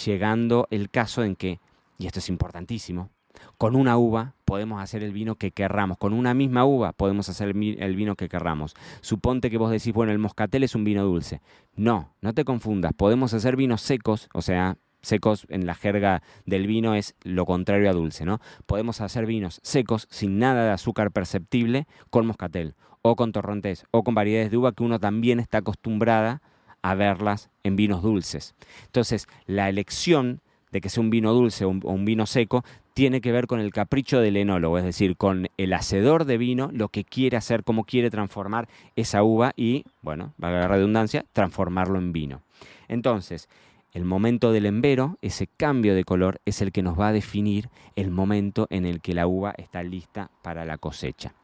Llegando 0.05 0.67
el 0.71 0.89
caso 0.89 1.23
en 1.23 1.35
que, 1.35 1.59
y 1.97 2.07
esto 2.07 2.19
es 2.19 2.29
importantísimo, 2.29 3.09
con 3.57 3.75
una 3.75 3.97
uva 3.97 4.35
podemos 4.45 4.81
hacer 4.81 5.03
el 5.03 5.11
vino 5.11 5.35
que 5.35 5.51
querramos. 5.51 5.97
Con 5.97 6.13
una 6.13 6.33
misma 6.33 6.65
uva 6.65 6.93
podemos 6.93 7.29
hacer 7.29 7.49
el 7.49 7.95
vino 7.95 8.15
que 8.15 8.29
querramos. 8.29 8.75
Suponte 9.01 9.49
que 9.49 9.57
vos 9.57 9.71
decís, 9.71 9.93
bueno, 9.93 10.11
el 10.11 10.19
moscatel 10.19 10.63
es 10.63 10.75
un 10.75 10.83
vino 10.83 11.03
dulce. 11.03 11.41
No, 11.75 12.13
no 12.21 12.33
te 12.33 12.45
confundas. 12.45 12.93
Podemos 12.93 13.33
hacer 13.33 13.55
vinos 13.55 13.81
secos, 13.81 14.29
o 14.33 14.41
sea, 14.41 14.77
secos 15.01 15.45
en 15.49 15.65
la 15.65 15.75
jerga 15.75 16.23
del 16.45 16.67
vino 16.67 16.95
es 16.95 17.15
lo 17.23 17.45
contrario 17.45 17.89
a 17.89 17.93
dulce, 17.93 18.25
¿no? 18.25 18.39
Podemos 18.65 19.01
hacer 19.01 19.25
vinos 19.25 19.59
secos 19.63 20.07
sin 20.09 20.39
nada 20.39 20.65
de 20.65 20.71
azúcar 20.71 21.11
perceptible 21.11 21.87
con 22.09 22.25
moscatel 22.25 22.75
o 23.01 23.15
con 23.15 23.31
torrontés 23.31 23.85
o 23.91 24.03
con 24.03 24.15
variedades 24.15 24.49
de 24.49 24.57
uva 24.57 24.71
que 24.71 24.83
uno 24.83 24.99
también 24.99 25.39
está 25.39 25.59
acostumbrada 25.59 26.31
a 26.31 26.52
verlas 26.95 27.49
en 27.63 27.75
vinos 27.75 28.03
dulces. 28.03 28.55
Entonces, 28.85 29.27
la 29.47 29.69
elección 29.69 30.41
de 30.71 30.81
que 30.81 30.89
sea 30.89 31.01
un 31.01 31.09
vino 31.09 31.33
dulce 31.33 31.65
o 31.65 31.69
un, 31.69 32.05
vino 32.05 32.25
seco 32.25 32.63
tiene 32.93 33.21
que 33.21 33.31
ver 33.31 33.47
con 33.47 33.59
el 33.59 33.71
capricho 33.71 34.19
del 34.19 34.37
enólogo, 34.37 34.77
es 34.77 34.83
decir, 34.83 35.15
con 35.17 35.47
el 35.57 35.73
hacedor 35.73 36.25
de 36.25 36.37
vino, 36.37 36.69
lo 36.73 36.89
que 36.89 37.03
quiere 37.03 37.37
hacer, 37.37 37.63
cómo 37.63 37.85
quiere 37.85 38.09
transformar 38.09 38.67
esa 38.95 39.23
uva 39.23 39.53
y, 39.55 39.85
bueno, 40.01 40.33
valga 40.37 40.59
la 40.59 40.67
redundancia, 40.67 41.25
transformarlo 41.31 41.97
en 41.97 42.11
vino. 42.11 42.41
Entonces, 42.87 43.49
el 43.93 44.05
momento 44.05 44.51
del 44.51 44.65
embero, 44.65 45.17
ese 45.21 45.45
cambio 45.45 45.93
de 45.93 46.03
color, 46.03 46.41
es 46.45 46.61
el 46.61 46.71
que 46.71 46.81
nos 46.81 46.99
va 46.99 47.09
a 47.09 47.13
definir 47.13 47.69
el 47.95 48.09
momento 48.09 48.65
en 48.71 48.85
el 48.85 49.01
que 49.01 49.13
la 49.13 49.27
uva 49.27 49.53
está 49.57 49.83
lista 49.83 50.31
para 50.41 50.65
la 50.65 50.79
cosecha. 50.79 51.35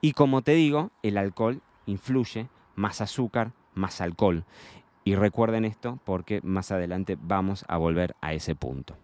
Y 0.00 0.12
como 0.12 0.42
te 0.42 0.52
digo, 0.52 0.92
el 1.02 1.18
alcohol 1.18 1.60
influye, 1.86 2.46
más 2.76 3.00
azúcar, 3.00 3.52
más 3.74 4.00
alcohol. 4.00 4.44
Y 5.06 5.14
recuerden 5.14 5.64
esto 5.64 6.00
porque 6.04 6.40
más 6.42 6.72
adelante 6.72 7.16
vamos 7.18 7.64
a 7.68 7.76
volver 7.76 8.16
a 8.20 8.34
ese 8.34 8.56
punto. 8.56 8.96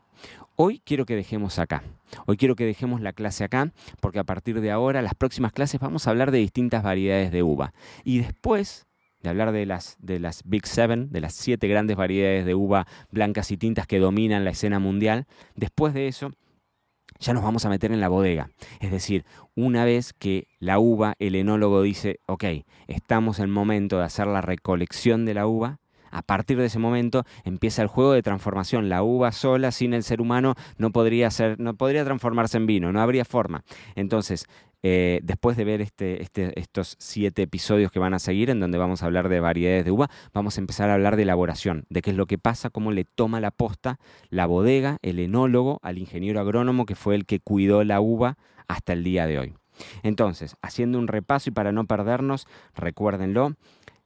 Hoy 0.56 0.82
quiero 0.84 1.06
que 1.06 1.14
dejemos 1.14 1.60
acá. 1.60 1.84
Hoy 2.26 2.36
quiero 2.36 2.56
que 2.56 2.66
dejemos 2.66 3.00
la 3.00 3.12
clase 3.12 3.44
acá 3.44 3.70
porque 4.00 4.18
a 4.18 4.24
partir 4.24 4.60
de 4.60 4.72
ahora, 4.72 5.00
las 5.00 5.14
próximas 5.14 5.52
clases, 5.52 5.80
vamos 5.80 6.08
a 6.08 6.10
hablar 6.10 6.32
de 6.32 6.38
distintas 6.38 6.82
variedades 6.82 7.30
de 7.30 7.44
uva. 7.44 7.72
Y 8.02 8.18
después 8.18 8.88
de 9.20 9.30
hablar 9.30 9.52
de 9.52 9.64
las, 9.64 9.96
de 10.00 10.18
las 10.18 10.42
Big 10.44 10.66
Seven, 10.66 11.12
de 11.12 11.20
las 11.20 11.34
siete 11.34 11.68
grandes 11.68 11.96
variedades 11.96 12.46
de 12.46 12.56
uva 12.56 12.88
blancas 13.12 13.52
y 13.52 13.56
tintas 13.56 13.86
que 13.86 14.00
dominan 14.00 14.44
la 14.44 14.50
escena 14.50 14.80
mundial, 14.80 15.28
después 15.54 15.94
de 15.94 16.08
eso 16.08 16.32
ya 17.20 17.32
nos 17.32 17.44
vamos 17.44 17.64
a 17.64 17.68
meter 17.68 17.92
en 17.92 18.00
la 18.00 18.08
bodega. 18.08 18.50
Es 18.80 18.90
decir, 18.90 19.24
una 19.54 19.84
vez 19.84 20.12
que 20.12 20.48
la 20.58 20.80
uva, 20.80 21.14
el 21.20 21.36
enólogo 21.36 21.80
dice, 21.82 22.18
ok, 22.26 22.44
estamos 22.88 23.38
en 23.38 23.44
el 23.44 23.52
momento 23.52 23.98
de 23.98 24.04
hacer 24.04 24.26
la 24.26 24.40
recolección 24.40 25.24
de 25.24 25.34
la 25.34 25.46
uva, 25.46 25.78
a 26.12 26.22
partir 26.22 26.58
de 26.58 26.66
ese 26.66 26.78
momento 26.78 27.24
empieza 27.44 27.82
el 27.82 27.88
juego 27.88 28.12
de 28.12 28.22
transformación. 28.22 28.88
La 28.88 29.02
uva 29.02 29.32
sola, 29.32 29.72
sin 29.72 29.94
el 29.94 30.04
ser 30.04 30.20
humano, 30.20 30.54
no 30.76 30.92
podría, 30.92 31.30
ser, 31.30 31.58
no 31.58 31.74
podría 31.74 32.04
transformarse 32.04 32.58
en 32.58 32.66
vino, 32.66 32.92
no 32.92 33.00
habría 33.00 33.24
forma. 33.24 33.64
Entonces, 33.96 34.46
eh, 34.84 35.20
después 35.22 35.56
de 35.56 35.64
ver 35.64 35.80
este, 35.80 36.22
este, 36.22 36.58
estos 36.58 36.96
siete 36.98 37.42
episodios 37.42 37.92
que 37.92 38.00
van 38.00 38.14
a 38.14 38.18
seguir, 38.18 38.50
en 38.50 38.58
donde 38.58 38.78
vamos 38.78 39.02
a 39.02 39.06
hablar 39.06 39.28
de 39.28 39.40
variedades 39.40 39.84
de 39.84 39.90
uva, 39.92 40.10
vamos 40.32 40.58
a 40.58 40.60
empezar 40.60 40.90
a 40.90 40.94
hablar 40.94 41.16
de 41.16 41.22
elaboración, 41.22 41.84
de 41.88 42.02
qué 42.02 42.10
es 42.10 42.16
lo 42.16 42.26
que 42.26 42.38
pasa, 42.38 42.68
cómo 42.68 42.90
le 42.90 43.04
toma 43.04 43.40
la 43.40 43.50
posta 43.50 43.98
la 44.28 44.46
bodega, 44.46 44.98
el 45.02 45.20
enólogo, 45.20 45.78
al 45.82 45.98
ingeniero 45.98 46.40
agrónomo 46.40 46.84
que 46.84 46.96
fue 46.96 47.14
el 47.14 47.26
que 47.26 47.40
cuidó 47.40 47.84
la 47.84 48.00
uva 48.00 48.38
hasta 48.66 48.92
el 48.92 49.04
día 49.04 49.26
de 49.26 49.38
hoy. 49.38 49.54
Entonces, 50.02 50.56
haciendo 50.62 50.98
un 50.98 51.08
repaso 51.08 51.50
y 51.50 51.52
para 51.52 51.72
no 51.72 51.86
perdernos, 51.86 52.46
recuérdenlo, 52.74 53.54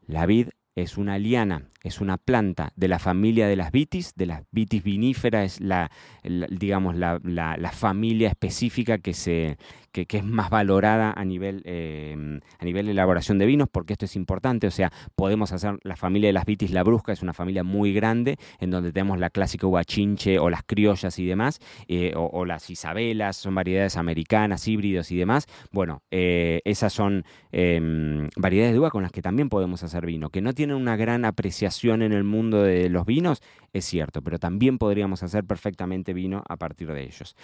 la 0.06 0.26
vid 0.26 0.48
es 0.74 0.98
una 0.98 1.18
liana, 1.18 1.62
es 1.87 2.01
una 2.01 2.16
planta 2.18 2.72
de 2.75 2.88
la 2.88 2.99
familia 2.99 3.46
de 3.46 3.55
las 3.55 3.70
vitis, 3.70 4.12
de 4.16 4.27
las 4.27 4.42
vitis 4.51 4.83
vinífera, 4.83 5.44
es 5.44 5.61
la, 5.61 5.90
digamos, 6.25 6.96
la, 6.96 7.20
familia 7.72 8.29
específica 8.29 8.99
que, 8.99 9.12
se, 9.12 9.57
que, 9.92 10.07
es 10.09 10.25
más 10.25 10.51
valorada 10.51 11.12
a 11.16 11.25
nivel, 11.25 11.62
em, 11.64 12.40
a 12.59 12.64
nivel 12.64 12.87
de 12.87 12.92
elaboración 12.92 13.38
de 13.38 13.46
vinos, 13.46 13.68
porque 13.70 13.92
esto 13.92 14.05
es 14.05 14.16
importante, 14.16 14.66
o 14.66 14.70
sea, 14.70 14.90
podemos 15.14 15.53
hacer 15.53 15.79
la 15.85 15.94
familia 15.94 16.29
de 16.29 16.33
las 16.33 16.44
vitis 16.44 16.72
la 16.72 16.83
brusca, 16.83 17.12
es 17.12 17.22
una 17.22 17.35
familia 17.35 17.62
muy 17.62 17.92
grande, 17.92 18.37
en 18.59 18.70
donde 18.70 18.92
tenemos 18.92 19.20
la 19.20 19.31
clásica 19.31 19.66
uva 19.66 19.85
chinche 19.85 20.38
o 20.38 20.51
las 20.51 20.62
criollas 20.64 21.18
y 21.18 21.27
demás, 21.27 21.61
eh, 21.87 22.12
o, 22.16 22.44
las 22.44 22.68
isabelas, 22.70 23.37
son 23.37 23.55
variedades 23.55 23.96
americanas, 23.96 24.66
híbridos 24.66 25.11
y 25.11 25.16
demás. 25.16 25.46
Bueno, 25.70 26.03
eh, 26.11 26.62
esas 26.64 26.92
son 26.92 27.25
em, 27.53 28.29
variedades 28.37 28.72
de 28.72 28.81
uva 28.81 28.90
con 28.90 29.03
las 29.03 29.12
que 29.12 29.22
también 29.22 29.49
podemos 29.49 29.83
hacer 29.83 30.07
vino, 30.07 30.31
que 30.31 30.40
no 30.40 30.53
tienen 30.53 30.77
una 30.77 30.96
gran 30.96 31.25
apreciación 31.25 31.75
en 31.84 32.12
el 32.12 32.24
mundo 32.24 32.62
de 32.62 32.88
los 32.88 33.06
vinos, 33.06 33.42
es 33.72 33.84
cierto, 33.84 34.22
pero 34.22 34.38
también 34.38 34.78
podríamos 34.78 35.22
hacer 35.22 35.44
perfectamente 35.44 36.14
vino 36.14 36.42
a 36.48 36.56
partir 36.56 36.92
de 36.92 37.04
ellos. 37.04 37.36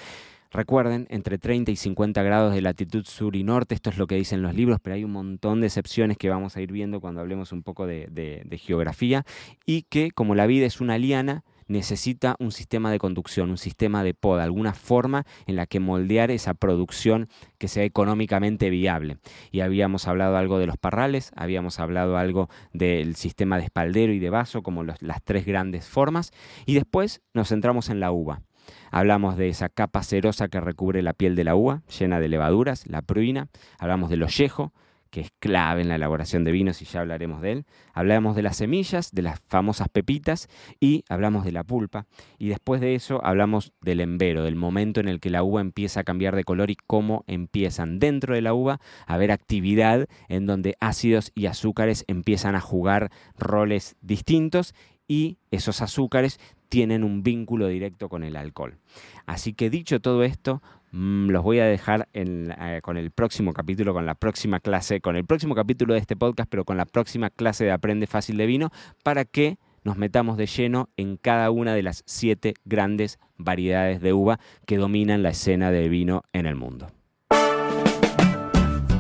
Recuerden, 0.50 1.06
entre 1.08 1.38
30 1.38 1.70
y 1.70 1.76
50 1.76 2.22
grados 2.22 2.54
de 2.54 2.60
latitud 2.60 3.04
sur 3.06 3.36
y 3.36 3.42
norte, 3.42 3.74
esto 3.74 3.88
es 3.88 3.96
lo 3.96 4.06
que 4.06 4.16
dicen 4.16 4.42
los 4.42 4.54
libros, 4.54 4.80
pero 4.82 4.94
hay 4.94 5.04
un 5.04 5.12
montón 5.12 5.60
de 5.60 5.68
excepciones 5.68 6.18
que 6.18 6.28
vamos 6.28 6.56
a 6.56 6.60
ir 6.60 6.72
viendo 6.72 7.00
cuando 7.00 7.20
hablemos 7.20 7.52
un 7.52 7.62
poco 7.62 7.86
de, 7.86 8.60
geografía, 8.60 9.24
y 9.64 9.82
que 9.82 10.10
como 10.10 10.34
la 10.34 10.46
vida 10.46 10.66
es 10.66 10.80
una 10.80 10.98
liana, 10.98 11.42
necesita 11.72 12.36
un 12.38 12.52
sistema 12.52 12.90
de 12.90 12.98
conducción, 12.98 13.50
un 13.50 13.58
sistema 13.58 14.04
de 14.04 14.14
poda, 14.14 14.44
alguna 14.44 14.74
forma 14.74 15.24
en 15.46 15.56
la 15.56 15.66
que 15.66 15.80
moldear 15.80 16.30
esa 16.30 16.54
producción 16.54 17.28
que 17.58 17.68
sea 17.68 17.84
económicamente 17.84 18.70
viable. 18.70 19.18
Y 19.50 19.60
habíamos 19.60 20.06
hablado 20.06 20.36
algo 20.36 20.58
de 20.58 20.66
los 20.66 20.76
parrales, 20.76 21.32
habíamos 21.34 21.80
hablado 21.80 22.16
algo 22.16 22.48
del 22.72 23.16
sistema 23.16 23.58
de 23.58 23.64
espaldero 23.64 24.12
y 24.12 24.18
de 24.18 24.30
vaso 24.30 24.62
como 24.62 24.84
las 24.84 25.22
tres 25.24 25.46
grandes 25.46 25.88
formas, 25.88 26.32
y 26.66 26.74
después 26.74 27.22
nos 27.34 27.48
centramos 27.48 27.88
en 27.88 28.00
la 28.00 28.12
uva. 28.12 28.42
Hablamos 28.90 29.36
de 29.36 29.48
esa 29.48 29.68
capa 29.68 30.02
cerosa 30.02 30.48
que 30.48 30.60
recubre 30.60 31.02
la 31.02 31.14
piel 31.14 31.34
de 31.34 31.44
la 31.44 31.56
uva, 31.56 31.82
llena 31.98 32.20
de 32.20 32.28
levaduras, 32.28 32.86
la 32.86 33.02
pruina. 33.02 33.48
Hablamos 33.78 34.10
del 34.10 34.22
ollejo, 34.22 34.72
que 35.12 35.20
es 35.20 35.30
clave 35.40 35.82
en 35.82 35.88
la 35.88 35.96
elaboración 35.96 36.42
de 36.42 36.52
vinos 36.52 36.80
y 36.80 36.86
ya 36.86 37.00
hablaremos 37.00 37.42
de 37.42 37.52
él. 37.52 37.66
Hablamos 37.92 38.34
de 38.34 38.40
las 38.40 38.56
semillas, 38.56 39.12
de 39.12 39.20
las 39.20 39.40
famosas 39.46 39.90
pepitas 39.90 40.48
y 40.80 41.04
hablamos 41.06 41.44
de 41.44 41.52
la 41.52 41.64
pulpa. 41.64 42.06
Y 42.38 42.48
después 42.48 42.80
de 42.80 42.94
eso 42.94 43.22
hablamos 43.22 43.74
del 43.82 44.00
embero, 44.00 44.42
del 44.42 44.56
momento 44.56 45.00
en 45.00 45.08
el 45.08 45.20
que 45.20 45.28
la 45.28 45.42
uva 45.42 45.60
empieza 45.60 46.00
a 46.00 46.04
cambiar 46.04 46.34
de 46.34 46.44
color 46.44 46.70
y 46.70 46.76
cómo 46.86 47.24
empiezan 47.26 47.98
dentro 47.98 48.34
de 48.34 48.40
la 48.40 48.54
uva 48.54 48.80
a 49.06 49.14
haber 49.14 49.32
actividad 49.32 50.08
en 50.30 50.46
donde 50.46 50.76
ácidos 50.80 51.30
y 51.34 51.44
azúcares 51.44 52.06
empiezan 52.08 52.54
a 52.54 52.60
jugar 52.62 53.10
roles 53.36 53.96
distintos 54.00 54.74
y 55.06 55.36
esos 55.50 55.82
azúcares 55.82 56.40
tienen 56.70 57.04
un 57.04 57.22
vínculo 57.22 57.68
directo 57.68 58.08
con 58.08 58.24
el 58.24 58.34
alcohol. 58.34 58.78
Así 59.26 59.52
que 59.52 59.68
dicho 59.68 60.00
todo 60.00 60.22
esto, 60.22 60.62
los 60.92 61.42
voy 61.42 61.58
a 61.58 61.64
dejar 61.64 62.08
eh, 62.12 62.80
con 62.82 62.96
el 62.96 63.10
próximo 63.10 63.52
capítulo, 63.52 63.94
con 63.94 64.06
la 64.06 64.14
próxima 64.14 64.60
clase, 64.60 65.00
con 65.00 65.16
el 65.16 65.24
próximo 65.24 65.54
capítulo 65.54 65.94
de 65.94 66.00
este 66.00 66.16
podcast, 66.16 66.48
pero 66.50 66.64
con 66.64 66.76
la 66.76 66.84
próxima 66.84 67.30
clase 67.30 67.64
de 67.64 67.72
Aprende 67.72 68.06
Fácil 68.06 68.36
de 68.36 68.46
Vino, 68.46 68.70
para 69.02 69.24
que 69.24 69.58
nos 69.84 69.96
metamos 69.96 70.36
de 70.36 70.46
lleno 70.46 70.90
en 70.96 71.16
cada 71.16 71.50
una 71.50 71.74
de 71.74 71.82
las 71.82 72.02
siete 72.06 72.54
grandes 72.64 73.18
variedades 73.36 74.00
de 74.00 74.12
uva 74.12 74.38
que 74.66 74.76
dominan 74.76 75.22
la 75.22 75.30
escena 75.30 75.70
del 75.70 75.88
vino 75.88 76.22
en 76.32 76.46
el 76.46 76.54
mundo. 76.54 76.88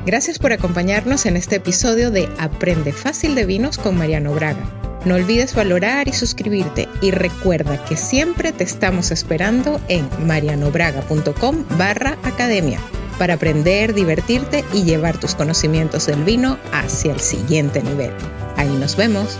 Gracias 0.04 0.40
por 0.40 0.52
acompañarnos 0.52 1.26
en 1.26 1.36
este 1.36 1.56
episodio 1.56 2.10
de 2.10 2.28
Aprende 2.38 2.92
Fácil 2.92 3.36
de 3.36 3.46
Vinos 3.46 3.78
con 3.78 3.96
Mariano 3.96 4.34
Braga. 4.34 4.81
No 5.04 5.16
olvides 5.16 5.54
valorar 5.54 6.06
y 6.06 6.12
suscribirte 6.12 6.88
y 7.00 7.10
recuerda 7.10 7.84
que 7.84 7.96
siempre 7.96 8.52
te 8.52 8.64
estamos 8.64 9.10
esperando 9.10 9.80
en 9.88 10.08
marianobraga.com 10.26 11.64
barra 11.76 12.18
academia 12.22 12.78
para 13.18 13.34
aprender, 13.34 13.94
divertirte 13.94 14.64
y 14.72 14.84
llevar 14.84 15.18
tus 15.18 15.34
conocimientos 15.34 16.06
del 16.06 16.22
vino 16.24 16.58
hacia 16.72 17.12
el 17.12 17.20
siguiente 17.20 17.82
nivel. 17.82 18.12
Ahí 18.56 18.70
nos 18.76 18.96
vemos. 18.96 19.38